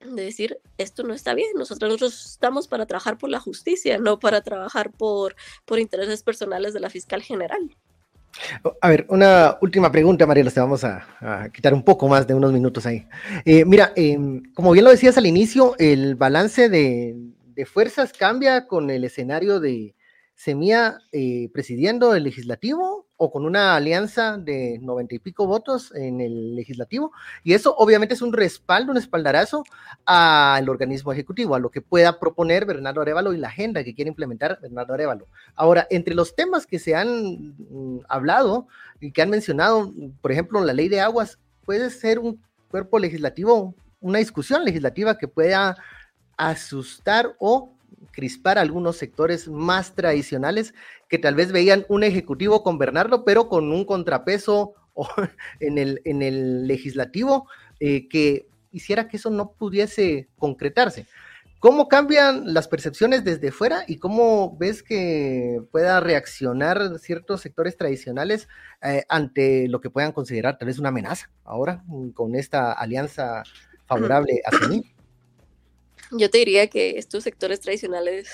[0.00, 4.18] de decir, esto no está bien, nosotros, nosotros estamos para trabajar por la justicia, no
[4.18, 5.34] para trabajar por,
[5.64, 7.76] por intereses personales de la fiscal general.
[8.80, 12.52] A ver, una última pregunta, Mariela, te vamos a, quitar un poco más de unos
[12.52, 13.06] minutos ahí.
[13.44, 17.16] Eh, mira, em, como bien lo decías al inicio, el balance de,
[17.54, 19.96] de fuerzas cambia con el escenario de,
[20.38, 26.20] Semía eh, presidiendo el legislativo o con una alianza de noventa y pico votos en
[26.20, 27.12] el legislativo.
[27.42, 29.64] Y eso obviamente es un respaldo, un espaldarazo
[30.06, 34.08] al organismo ejecutivo, a lo que pueda proponer Bernardo Arevalo y la agenda que quiere
[34.08, 35.26] implementar Bernardo Arevalo.
[35.56, 38.68] Ahora, entre los temas que se han mm, hablado
[39.00, 43.74] y que han mencionado, por ejemplo, la ley de aguas, puede ser un cuerpo legislativo,
[44.00, 45.76] una discusión legislativa que pueda
[46.36, 47.74] asustar o
[48.10, 50.74] crispar algunos sectores más tradicionales
[51.08, 54.74] que tal vez veían un ejecutivo con Bernardo, pero con un contrapeso
[55.60, 57.48] en, el, en el legislativo
[57.80, 61.06] eh, que hiciera que eso no pudiese concretarse.
[61.60, 68.48] ¿Cómo cambian las percepciones desde fuera y cómo ves que pueda reaccionar ciertos sectores tradicionales
[68.80, 71.82] eh, ante lo que puedan considerar tal vez una amenaza ahora
[72.14, 73.42] con esta alianza
[73.86, 74.94] favorable a Semí?
[76.10, 78.28] Yo te diría que estos sectores tradicionales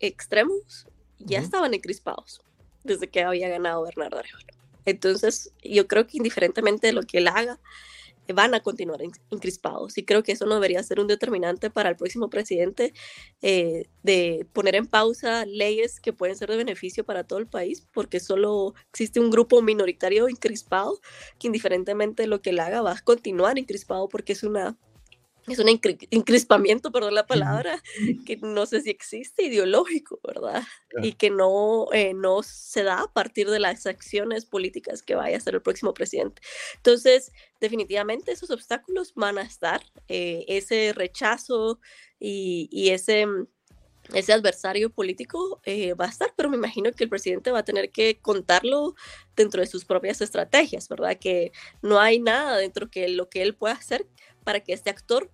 [0.00, 0.86] extremos
[1.18, 2.40] ya estaban encrispados
[2.84, 4.46] desde que había ganado Bernardo Arevalo.
[4.84, 7.58] Entonces, yo creo que indiferentemente de lo que él haga,
[8.32, 9.98] van a continuar encrispados.
[9.98, 12.92] Y creo que eso no debería ser un determinante para el próximo presidente
[13.42, 17.86] eh, de poner en pausa leyes que pueden ser de beneficio para todo el país,
[17.92, 21.00] porque solo existe un grupo minoritario encrispado
[21.38, 24.76] que indiferentemente de lo que él haga va a continuar encrispado porque es una
[25.48, 27.82] es un encrispamiento, perdón la palabra,
[28.24, 30.62] que no sé si existe ideológico, ¿verdad?
[31.02, 35.36] Y que no, eh, no se da a partir de las acciones políticas que vaya
[35.36, 36.42] a ser el próximo presidente.
[36.76, 41.80] Entonces, definitivamente esos obstáculos van a estar, eh, ese rechazo
[42.18, 43.26] y, y ese
[44.14, 47.64] ese adversario político eh, va a estar, pero me imagino que el presidente va a
[47.64, 48.94] tener que contarlo
[49.36, 51.18] dentro de sus propias estrategias, ¿verdad?
[51.18, 54.06] Que no hay nada dentro de lo que él pueda hacer
[54.44, 55.30] para que este actor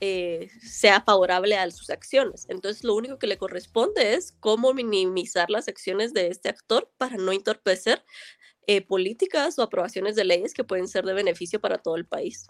[0.00, 2.46] eh, sea favorable a sus acciones.
[2.48, 7.16] Entonces, lo único que le corresponde es cómo minimizar las acciones de este actor para
[7.16, 8.04] no entorpecer
[8.66, 12.46] eh, políticas o aprobaciones de leyes que pueden ser de beneficio para todo el país.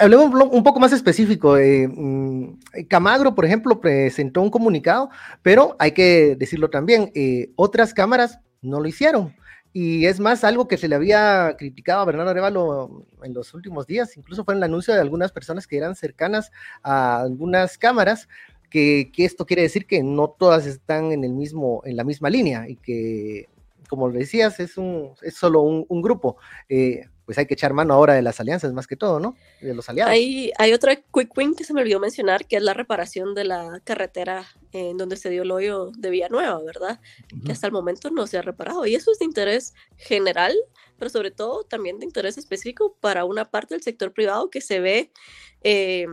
[0.00, 1.56] Hablemos un poco más específico.
[1.56, 5.10] Eh, mm, Camagro, por ejemplo, presentó un comunicado,
[5.42, 7.10] pero hay que decirlo también,
[7.56, 9.34] otras cámaras no lo hicieron.
[9.72, 13.86] Y es más, algo que se le había criticado a Bernardo Arevalo en los últimos
[13.86, 16.50] días, incluso fue en el anuncio de algunas personas que eran cercanas
[16.82, 18.28] a algunas cámaras,
[18.70, 22.68] que, esto quiere decir que no todas están en el mismo, en la misma línea,
[22.68, 23.48] y que,
[23.88, 24.74] como decías, es
[25.22, 26.38] es solo un, grupo.
[26.68, 29.36] Eh, pues hay que echar mano ahora de las alianzas más que todo, ¿no?
[29.60, 30.10] De los aliados.
[30.10, 33.44] Hay, hay otra quick win que se me olvidó mencionar, que es la reparación de
[33.44, 37.00] la carretera en donde se dio el hoyo de Villanueva, ¿verdad?
[37.44, 38.86] Que hasta el momento no se ha reparado.
[38.86, 40.56] Y eso es de interés general,
[40.98, 44.80] pero sobre todo también de interés específico para una parte del sector privado que se
[44.80, 45.12] ve
[45.64, 46.06] eh,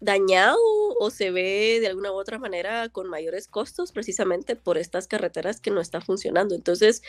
[0.00, 0.56] dañado
[0.98, 5.60] o se ve de alguna u otra manera con mayores costos precisamente por estas carreteras
[5.60, 6.54] que no están funcionando.
[6.54, 7.02] Entonces,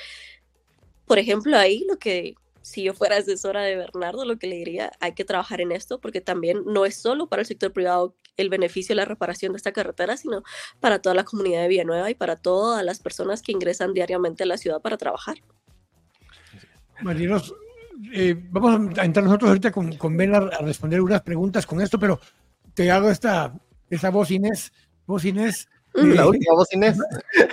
[1.12, 4.91] por ejemplo, ahí lo que, si yo fuera asesora de Bernardo, lo que le diría,
[4.99, 8.49] hay que trabajar en esto porque también no es solo para el sector privado el
[8.49, 10.43] beneficio de la reparación de esta carretera, sino
[10.80, 14.45] para toda la comunidad de Villanueva y para todas las personas que ingresan diariamente a
[14.45, 15.38] la ciudad para trabajar.
[17.01, 17.53] Marinos,
[18.14, 21.99] eh, vamos a entrar nosotros ahorita con, con Ben a, responder unas preguntas con esto,
[21.99, 22.20] pero
[22.74, 23.53] te hago esta,
[23.89, 24.72] esta voz Inés.
[25.05, 25.68] Voz Inés.
[25.93, 26.97] la eh, última voz Inés.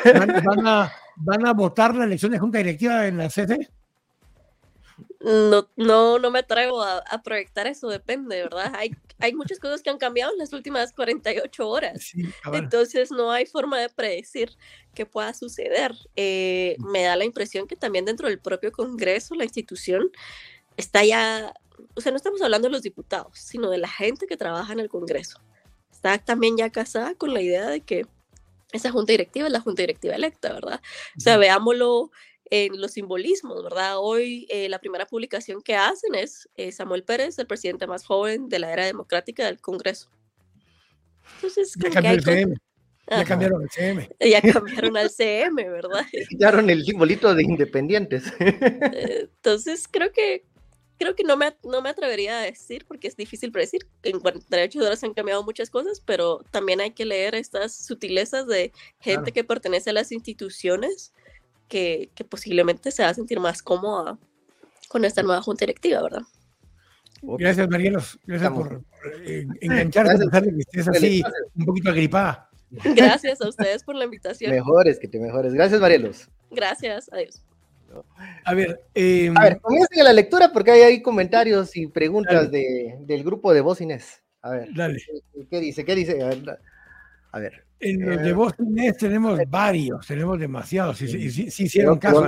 [0.05, 3.71] van a, ¿Van a votar la elección de junta directiva en la sede?
[5.29, 8.73] No, no, no me atrevo a, proyectar eso, depende, ¿verdad?
[8.75, 12.13] Hay, hay muchas cosas que han cambiado en las últimas 48 horas.
[12.53, 14.51] Entonces no hay forma de predecir
[14.95, 15.95] qué pueda suceder.
[16.17, 20.11] Eh, me da la impresión que también dentro del propio Congreso, la institución
[20.77, 21.53] está ya
[21.95, 24.81] o sea, no estamos hablando de los diputados, sino de la gente que trabaja en
[24.81, 25.41] el Congreso.
[25.93, 28.07] Está también ya casada con la idea de que
[28.73, 30.81] esa junta directiva es la junta directiva electa, ¿verdad?
[31.17, 32.11] O sea, veámoslo
[32.51, 33.99] en los simbolismos, ¿verdad?
[33.99, 38.49] Hoy eh, la primera publicación que hacen es eh, Samuel Pérez, el presidente más joven
[38.49, 40.11] de la era democrática del Congreso.
[41.37, 42.57] Entonces, ya, CM.
[43.11, 44.09] ya cambiaron el CM.
[44.21, 46.07] Ya cambiaron al CM, ¿verdad?
[46.29, 48.25] Quitaron el simbolito de independientes.
[48.41, 50.45] Entonces, creo que
[50.99, 53.87] creo que no me, no me atrevería a decir, porque es difícil predecir.
[54.03, 58.73] En 48 horas han cambiado muchas cosas, pero también hay que leer estas sutilezas de
[58.99, 61.13] gente que pertenece a las instituciones
[61.69, 64.19] que, posiblemente se va a sentir más cómoda
[64.89, 66.23] con esta nueva junta directiva, ¿verdad?
[67.23, 68.19] Gracias, Marielos.
[68.27, 68.83] Gracias por,
[69.25, 71.23] eh, engancharte, a pesar de que estés así
[71.55, 72.49] un poquito agripada.
[72.71, 74.53] Gracias a ustedes por la invitación.
[74.53, 75.53] Mejores, que te mejores.
[75.53, 76.29] Gracias, Marielos.
[76.51, 77.43] Gracias, adiós.
[78.45, 82.97] A ver, eh, a ver, comiencen la lectura porque hay, hay comentarios y preguntas de,
[83.01, 84.23] del grupo de voz Inés.
[84.43, 85.01] A ver, dale.
[85.51, 85.85] ¿qué, dice?
[85.85, 86.23] ¿Qué dice?
[87.33, 87.68] A ver.
[87.81, 90.99] En los de voz Inés tenemos varios, tenemos demasiados.
[90.99, 92.27] Si, si, hicieron caso.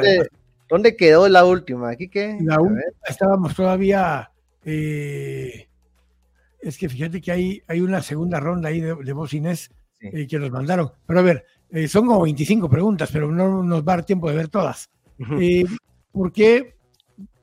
[0.68, 1.90] ¿dónde, quedó la última?
[1.90, 2.38] ¿Aquí qué?
[2.40, 2.59] La
[3.09, 4.30] estábamos todavía.
[4.64, 5.66] Eh,
[6.61, 9.70] es que fíjate que hay, hay una segunda ronda ahí de, de voz Inés
[10.01, 10.92] eh, que nos mandaron.
[11.07, 11.44] Pero a ver,
[11.88, 14.90] son como 25 preguntas, pero no nos va a dar tiempo de ver todas.
[15.40, 15.64] Eh,
[16.12, 16.74] porque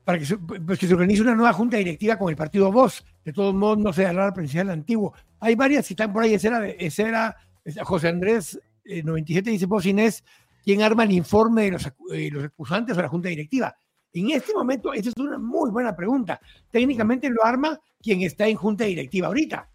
[0.04, 3.04] para que se, pues que se organice una nueva junta directiva con el partido Voz.
[3.24, 5.12] De todos modos, no se dará la presidencial antiguo.
[5.40, 6.34] Hay varias que están por ahí.
[6.34, 7.36] Ese era, ese era
[7.82, 10.24] José Andrés 97, eh, dice Voz Inés,
[10.64, 13.74] quien arma el informe de los, eh, los acusantes o la junta directiva.
[14.12, 16.40] En este momento, esta es una muy buena pregunta.
[16.70, 19.68] Técnicamente lo arma quien está en junta directiva ahorita.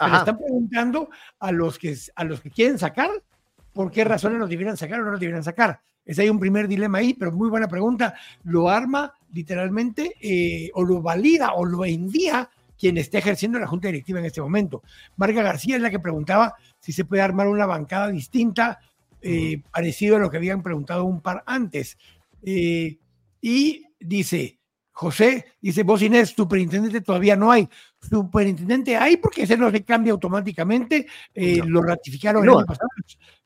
[0.00, 1.08] Le están preguntando
[1.40, 3.10] a los, que, a los que quieren sacar
[3.72, 5.80] por qué razones los debieran sacar o no los debieran sacar.
[6.04, 8.14] Es hay un primer dilema ahí, pero muy buena pregunta.
[8.44, 12.48] ¿Lo arma literalmente eh, o lo valida o lo envía
[12.78, 14.82] quien esté ejerciendo la Junta Directiva en este momento?
[15.16, 18.78] Marga García es la que preguntaba si se puede armar una bancada distinta,
[19.20, 21.98] eh, parecido a lo que habían preguntado un par antes.
[22.42, 22.98] Eh,
[23.40, 24.58] y dice,
[24.98, 27.68] José, dice vos Inés, superintendente todavía no hay.
[28.00, 31.06] Superintendente hay porque ese no se cambia automáticamente.
[31.32, 32.88] Eh, lo ratificaron el año pasado.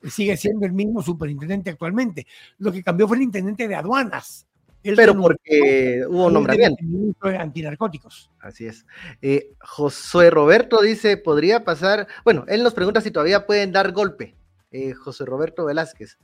[0.09, 2.25] Sigue siendo el mismo superintendente actualmente.
[2.57, 4.47] Lo que cambió fue el intendente de aduanas.
[4.83, 6.83] Pero porque hubo nombramiento.
[7.23, 8.29] De antinarcóticos.
[8.39, 8.85] Así es.
[9.21, 14.35] Eh, José Roberto dice, podría pasar, bueno, él nos pregunta si todavía pueden dar golpe.
[14.71, 16.17] Eh, José Roberto Velázquez.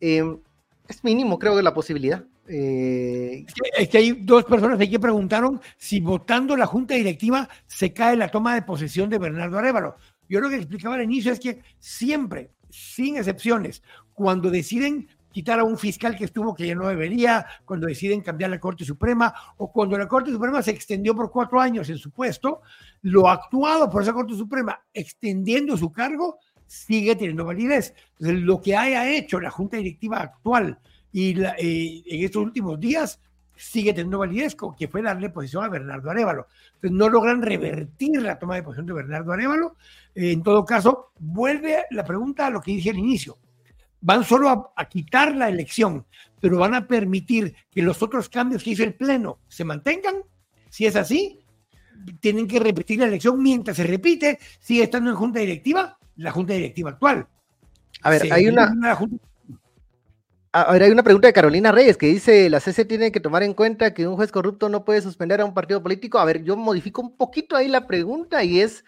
[0.00, 2.24] es mínimo, creo que la posibilidad.
[2.46, 3.46] Eh,
[3.78, 8.16] es, que, hay dos personas aquí que preguntaron si votando la junta directiva se cae
[8.16, 9.96] la toma de posesión de Bernardo Arevalo.
[10.28, 15.64] Yo lo que explicaba al inicio es que siempre, sin excepciones, cuando deciden quitar a
[15.64, 19.72] un fiscal que estuvo que ya no debería, cuando deciden cambiar la Corte Suprema o
[19.72, 22.62] cuando la Corte Suprema se extendió por cuatro años en su puesto,
[23.02, 27.94] lo actuado por esa Corte Suprema extendiendo su cargo sigue teniendo validez.
[28.12, 30.78] Entonces, lo que haya hecho la Junta Directiva actual
[31.10, 33.20] y eh, en estos últimos días
[33.56, 36.46] sigue teniendo validez, que fue darle posición a Bernardo Arevalo.
[36.74, 39.76] Entonces no logran revertir la toma de posición de Bernardo Arevalo.
[40.14, 43.36] en todo caso, vuelve la pregunta a lo que dije al inicio.
[44.04, 46.04] Van solo a, quitar la elección,
[46.38, 50.16] pero van a permitir que los otros cambios que hizo el Pleno se mantengan.
[50.68, 51.40] Si es así,
[52.20, 56.52] tienen que repetir la elección mientras se repite, sigue estando en junta directiva, la junta
[56.52, 57.26] directiva actual.
[58.02, 58.74] A ver, hay una,
[60.52, 63.54] Ahora hay una pregunta de Carolina Reyes que dice, la CC tiene que tomar en
[63.54, 66.18] cuenta que un juez corrupto no puede suspender a un partido político.
[66.18, 68.84] A ver, yo modifico un poquito ahí la pregunta y es,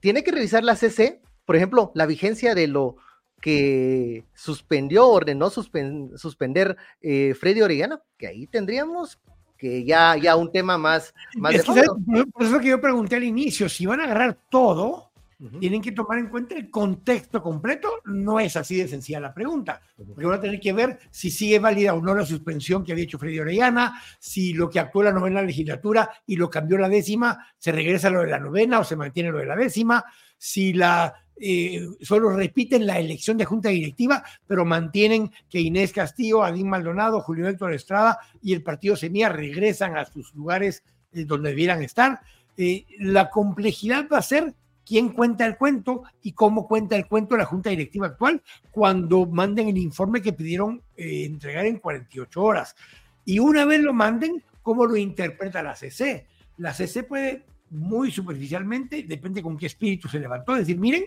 [0.00, 2.96] tiene que revisar la CC, por ejemplo, la vigencia de lo
[3.40, 9.18] que suspendió, ordenó suspender eh, Freddy Orellana, que ahí tendríamos
[9.56, 11.96] que ya, ya un tema más, más de fondo.
[12.32, 15.10] Por eso que yo pregunté al inicio, si van a agarrar todo,
[15.60, 18.00] tienen que tomar en cuenta el contexto completo.
[18.06, 21.58] No es así de esencial la pregunta, porque van a tener que ver si sigue
[21.58, 25.12] válida o no la suspensión que había hecho Freddy Orellana, si lo que actuó la
[25.12, 28.84] novena legislatura y lo cambió la décima, se regresa a lo de la novena o
[28.84, 30.04] se mantiene lo de la décima,
[30.38, 36.42] si la eh, solo repiten la elección de junta directiva, pero mantienen que Inés Castillo,
[36.42, 40.82] Adín Maldonado, Julio Héctor Estrada y el partido Semilla regresan a sus lugares
[41.12, 42.20] eh, donde debieran estar.
[42.56, 44.54] Eh, la complejidad va a ser
[44.86, 49.68] quién cuenta el cuento y cómo cuenta el cuento la Junta Directiva actual cuando manden
[49.68, 52.74] el informe que pidieron entregar en 48 horas.
[53.26, 56.26] Y una vez lo manden, ¿cómo lo interpreta la CC?
[56.56, 61.04] La CC puede muy superficialmente, depende con qué espíritu se levantó, decir, miren,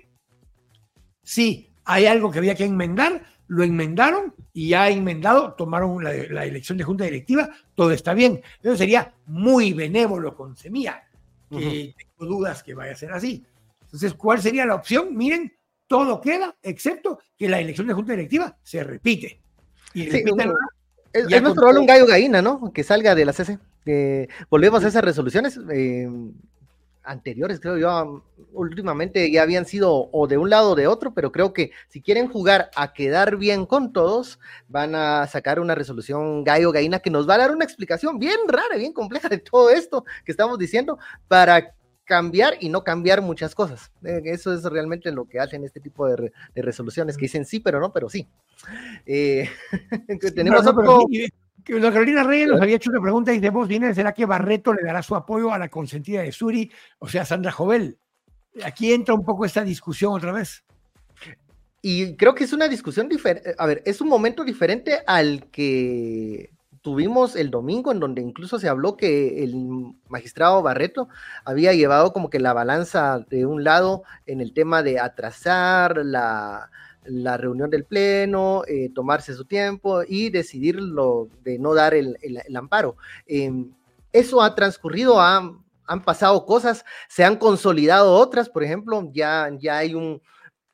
[1.24, 6.14] sí, hay algo que había que enmendar, lo enmendaron y ya enmendado, tomaron la,
[6.46, 8.42] elección de junta directiva, todo está bien.
[8.62, 11.04] Eso sería muy benévolo con Semilla,
[11.50, 13.44] que tengo dudas que vaya a ser así.
[13.82, 15.16] Entonces, ¿cuál sería la opción?
[15.16, 15.52] Miren,
[15.88, 19.42] todo queda, excepto que la elección de junta directiva se repite.
[19.96, 22.72] Y es, más probable un gallo gallina, ¿no?
[22.72, 23.58] Que salga de la CC.
[24.52, 25.60] volvemos a esas resoluciones.
[25.72, 26.08] Eh,
[27.10, 31.32] anteriores, creo yo, últimamente ya habían sido o de un lado o de otro, pero
[31.32, 36.44] creo que si quieren jugar a quedar bien con todos, van a sacar una resolución
[36.44, 39.72] gallo gallina que nos va a dar una explicación bien rara, bien compleja de todo
[39.72, 41.74] esto que estamos diciendo para
[42.06, 43.92] cambiar y no cambiar muchas cosas.
[44.04, 47.80] Eh, eso es realmente lo que hacen este tipo de, resoluciones, que dicen sí, pero
[47.80, 48.28] no, pero sí.
[49.06, 49.50] Eh,
[50.36, 51.06] tenemos otro...
[51.70, 54.74] La Carolina Reyes nos había hecho una pregunta y de vos viene, ¿será que Barreto
[54.74, 58.00] le dará su apoyo a la consentida de Suri, o sea, Sandra Jovel?
[58.64, 60.64] Aquí entra un poco esta discusión otra vez.
[61.82, 66.52] Y creo que es una discusión diferente, a ver, es un momento diferente al que
[66.82, 71.08] tuvimos el domingo, en donde incluso se habló que el magistrado Barreto
[71.46, 76.70] había llevado como que la balanza de un lado en el tema de atrasar la,
[77.06, 82.18] la reunión del Pleno, eh, tomarse su tiempo y decidir lo de no dar el,
[82.56, 82.98] amparo.
[83.26, 83.72] Em,
[84.12, 85.64] eso ha transcurrido, han
[86.04, 90.22] pasado cosas, se han consolidado otras, por ejemplo, ya, ya hay un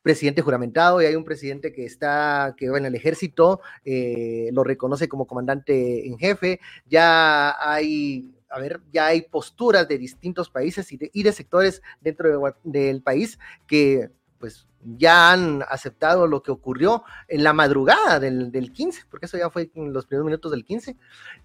[0.05, 5.09] presidente juramentado y hay un presidente que está, que en el ejército eh, lo reconoce
[5.09, 10.97] como comandante en jefe, ya hay a ver, ya hay posturas de distintos países y
[10.97, 14.11] de, y de sectores dentro del país que
[14.45, 14.67] pues
[14.99, 19.49] ya han aceptado lo que ocurrió en la madrugada del, del 15, porque eso ya
[19.49, 20.95] fue en los primeros minutos del 15,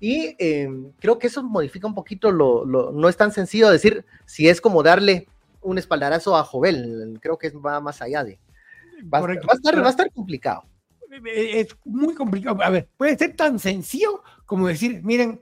[0.01, 4.51] y em, creo que eso modifica un poquito lo, no es tan sencillo decir si
[4.51, 5.29] es como darle
[5.63, 8.39] un espaldarazo a Jovel, creo que va más allá de...
[9.03, 10.65] Va, a estar, va a estar complicado.
[11.25, 12.63] Es muy complicado.
[12.63, 15.41] A ver, puede ser tan sencillo como decir, miren,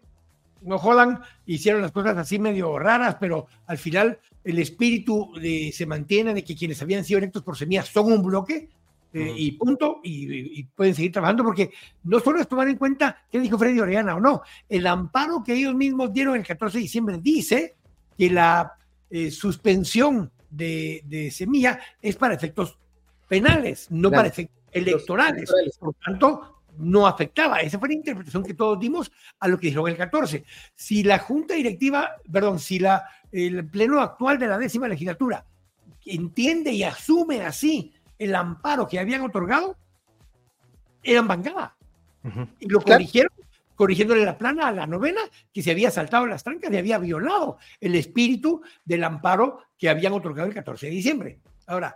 [0.61, 5.87] no jodan, hicieron las cosas así medio raras, pero al final el espíritu de, se
[5.87, 8.69] mantiene de que quienes habían sido electos por semillas son un bloque
[9.13, 11.71] eh, y punto, y, pueden seguir trabajando porque
[12.05, 15.55] no solo es tomar en cuenta qué dijo Freddy Orellana o no, el amparo que
[15.55, 17.77] ellos mismos dieron el 14 de diciembre dice
[18.19, 18.75] que la
[19.09, 22.79] eh, suspensión de, de, semilla es para efectos
[23.29, 25.51] penales, no para efectos electorales.
[25.79, 27.61] Por tanto, no afectaba.
[27.61, 29.11] Esa fue la interpretación que todos dimos
[29.41, 30.45] a lo que dijeron el 14.
[30.75, 35.45] Si la Junta Directiva, perdón, si la, el Pleno actual de la décima legislatura
[36.05, 39.77] entiende y asume así el amparo que habían otorgado,
[41.03, 41.77] eran bancada.
[42.59, 43.33] Y lo corrigieron
[43.75, 45.21] corrigiéndole la plana a la novena
[45.53, 50.13] que se había saltado las trancas y había violado el espíritu del amparo que habían
[50.13, 51.41] otorgado el 14 de diciembre.
[51.67, 51.95] Ahora,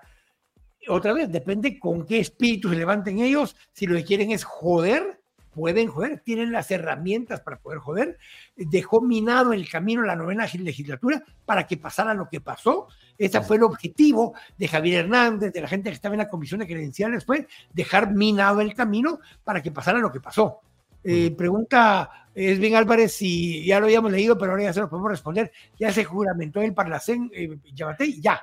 [0.88, 3.56] otra vez, depende con qué espíritu se levanten ellos.
[3.72, 5.20] Si lo que quieren es joder,
[5.52, 8.18] pueden joder, tienen las herramientas para poder joder.
[8.56, 12.88] Dejó minado el camino la novena legislatura para que pasara lo que pasó.
[13.18, 16.60] Ese fue el objetivo de Javier Hernández, de la gente que estaba en la comisión
[16.60, 20.60] de credenciales, fue dejar minado el camino para que pasara lo que pasó.
[21.04, 24.88] Eh, pregunta es bien Álvarez si ya lo habíamos leído, pero ahora ya se lo
[24.88, 25.52] podemos responder.
[25.78, 28.42] Ya se juramentó el Parlacén, eh, ya,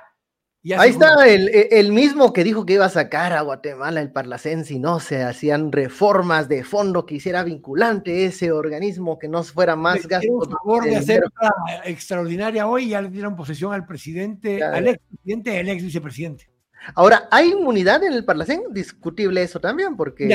[0.76, 4.78] Ahí está el, mismo que dijo que iba a sacar a Guatemala el Parlacén si
[4.78, 10.06] no se hacían reformas de fondo que hiciera vinculante ese organismo, que no fuera más
[10.06, 10.28] gasto.
[10.28, 14.98] Por favor de hacer una extraordinaria hoy, ya le dieron posesión al presidente, al ex
[15.08, 16.50] presidente al ex vicepresidente.
[16.94, 18.62] Ahora, ¿hay inmunidad en el Parlacén?
[18.70, 20.28] Discutible eso también, porque...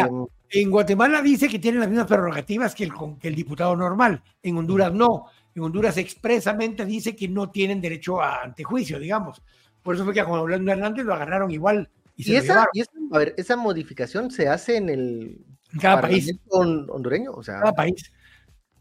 [0.49, 4.57] en Guatemala dice que tienen las mismas prerrogativas que el, que el diputado normal, en
[4.57, 5.25] Honduras no.
[5.53, 9.41] En Honduras expresamente dice que no tienen derecho a antejuicio, digamos.
[9.85, 11.87] Por eso fue que a Juan Orlando Hernández lo agarraron igual.
[12.15, 15.45] Y, esa, a ver, esa modificación se hace en el
[15.79, 18.11] cada país hondureño, o sea, cada país,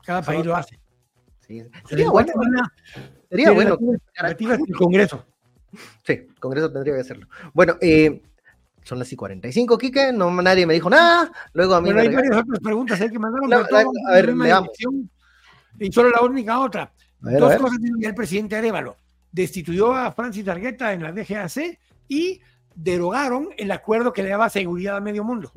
[0.03, 0.81] cada país lo hace.
[1.47, 1.63] Sí.
[1.87, 2.33] Sería bueno.
[3.29, 3.77] Sería bueno.
[4.19, 5.27] El Congreso.
[6.07, 7.29] Sí, el Congreso tendría que hacerlo.
[7.53, 8.23] Bueno, eh,
[8.83, 11.31] son las y 45, Quique, no, nadie me dijo nada.
[11.53, 13.53] Luego a mí Pero hay varias otras preguntas hay que mandaron.
[13.53, 14.35] a ver,
[15.81, 16.91] Y solo la única otra.
[17.21, 18.97] Dos cosas tiene el presidente Arevalo
[19.35, 22.41] destituyó a Francis Dargueta en la DGAC y
[22.75, 25.51] derogaron el acuerdo que le daba seguridad a medio mundo.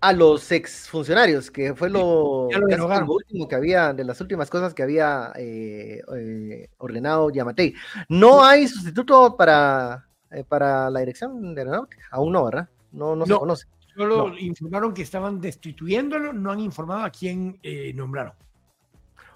[0.00, 5.32] A los exfuncionarios, que fue lo, último que había, de las últimas cosas que había
[5.36, 7.74] eh, eh, ordenado Yamatei.
[8.10, 12.68] No hay sustituto para, eh, para la dirección de aeronáutica, aún no, ¿verdad?
[12.92, 13.66] No, no, se conoce.
[13.96, 17.58] Solo informaron que estaban destituyéndolo, no han informado a quién
[17.94, 18.34] nombraron.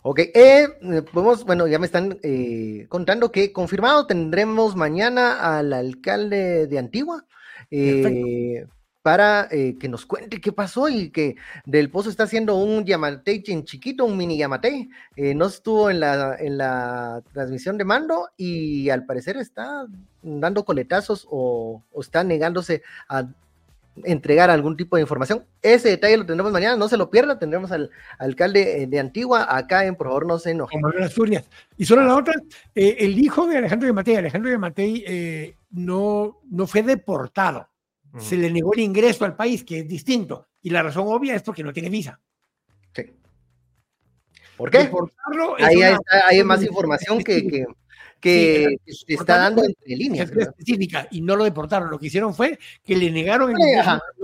[0.02, 0.68] Ok, eh,
[1.12, 7.24] podemos, bueno, ya me están eh, contando que confirmado tendremos mañana al alcalde de Antigua.
[7.70, 8.66] Eh,
[9.02, 11.36] para eh, que nos cuente qué pasó y que
[11.66, 14.88] Del Pozo está haciendo un Yamate en chiquito, un mini Yamate.
[15.16, 19.86] Eh, no estuvo en la, en la transmisión de mando y al parecer está
[20.22, 23.28] dando coletazos o, está negándose a
[24.04, 25.44] entregar algún tipo de información.
[25.60, 29.46] Ese detalle lo tendremos mañana, no se lo pierda, tendremos al, alcalde eh, de Antigua
[29.56, 30.76] acá en Por favor no se enoje.
[31.76, 32.34] Y solo la otra,
[32.74, 37.68] el hijo de Alejandro de Matei, Alejandro de Matei no, no fue deportado
[38.18, 40.48] se le negó el ingreso al país, que es distinto.
[40.60, 42.20] Y la razón obvia es porque no tiene visa.
[42.94, 43.04] Sí.
[44.56, 44.90] ¿Por qué?
[45.58, 45.80] Ahí
[46.28, 47.66] hay más información que, que
[48.30, 50.30] se está dando entre líneas.
[50.30, 51.90] Específica, y no lo deportaron.
[51.90, 53.56] Lo que hicieron fue que le negaron el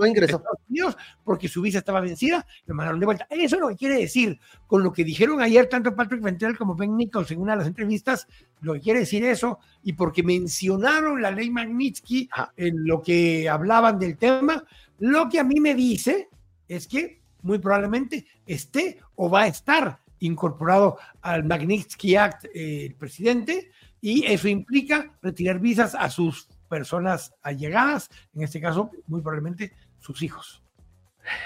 [0.07, 3.27] ingreso a Estados Unidos porque su visa estaba vencida, lo mandaron de vuelta.
[3.29, 6.75] Eso es lo que quiere decir, con lo que dijeron ayer tanto Patrick Ventral como
[6.75, 8.27] Ben Nichols en una de las entrevistas,
[8.61, 13.99] lo que quiere decir eso, y porque mencionaron la ley Magnitsky en lo que hablaban
[13.99, 14.63] del tema,
[14.99, 16.29] lo que a mí me dice
[16.67, 22.95] es que muy probablemente esté o va a estar incorporado al Magnitsky Act eh, el
[22.95, 23.71] presidente,
[24.01, 30.21] y eso implica retirar visas a sus personas allegadas, en este caso, muy probablemente sus
[30.21, 30.63] hijos.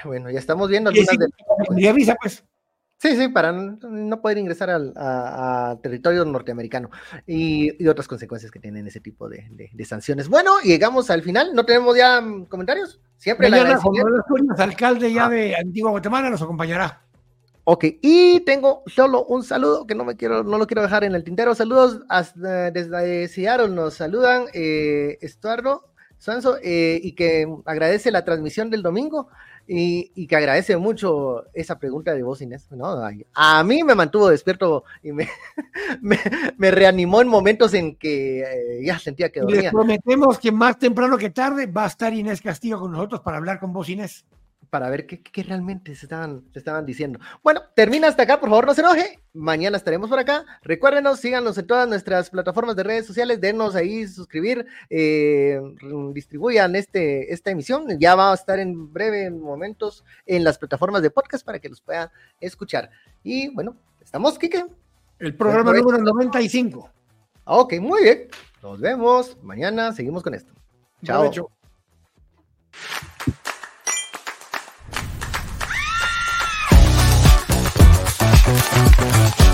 [0.04, 1.94] Bueno, ya estamos viendo algunas de...
[1.94, 2.44] visa, pues.
[3.00, 6.90] Sí, sí, para no poder ingresar al territorio norteamericano
[7.28, 10.30] y, otras consecuencias que tienen ese tipo de, sanciones.
[10.30, 11.54] Bueno, llegamos al final.
[11.54, 13.02] ¿No tenemos ya mm, comentarios?
[13.18, 15.30] Siempre Mañana, el alcalde ya ah.
[15.30, 17.02] de Antigua Guatemala, nos acompañará.
[17.66, 21.16] Ok, y tengo solo un saludo que no me quiero, no lo quiero dejar en
[21.16, 21.56] el tintero.
[21.56, 22.02] Saludos
[22.36, 29.30] desde Seattle, nos saludan eh, Estuardo Sanso eh, y que agradece la transmisión del domingo
[29.66, 32.70] y, que agradece mucho esa pregunta de vos, Inés.
[32.72, 33.02] ¿no?
[33.34, 35.30] A mí me mantuvo despierto y me,
[36.02, 39.62] me, reanimó en momentos en que eh, ya sentía que dormía.
[39.62, 43.38] Les prometemos que más temprano que tarde va a estar Inés Castillo con nosotros para
[43.38, 44.26] hablar con vos, Inés
[44.74, 47.20] para ver qué, realmente se estaban, se estaban diciendo.
[47.44, 49.20] Bueno, termina hasta acá, por favor, no se enoje.
[49.32, 50.46] Mañana estaremos por acá.
[50.64, 55.62] Recuérdenos, síganos en todas nuestras plataformas de redes sociales, denos ahí suscribir, eh,
[56.12, 57.86] distribuyan este, esta emisión.
[58.00, 61.80] Ya va a estar en breve momentos en las plataformas de podcast para que los
[61.80, 62.10] puedan
[62.40, 62.90] escuchar.
[63.22, 64.66] Y bueno, estamos, Kike.
[65.20, 66.90] El programa número 95.
[67.44, 68.28] Ok, muy bien.
[68.64, 69.38] Nos vemos.
[69.44, 70.52] Mañana seguimos con esto.
[71.04, 71.32] Chao.
[78.44, 79.53] Touch.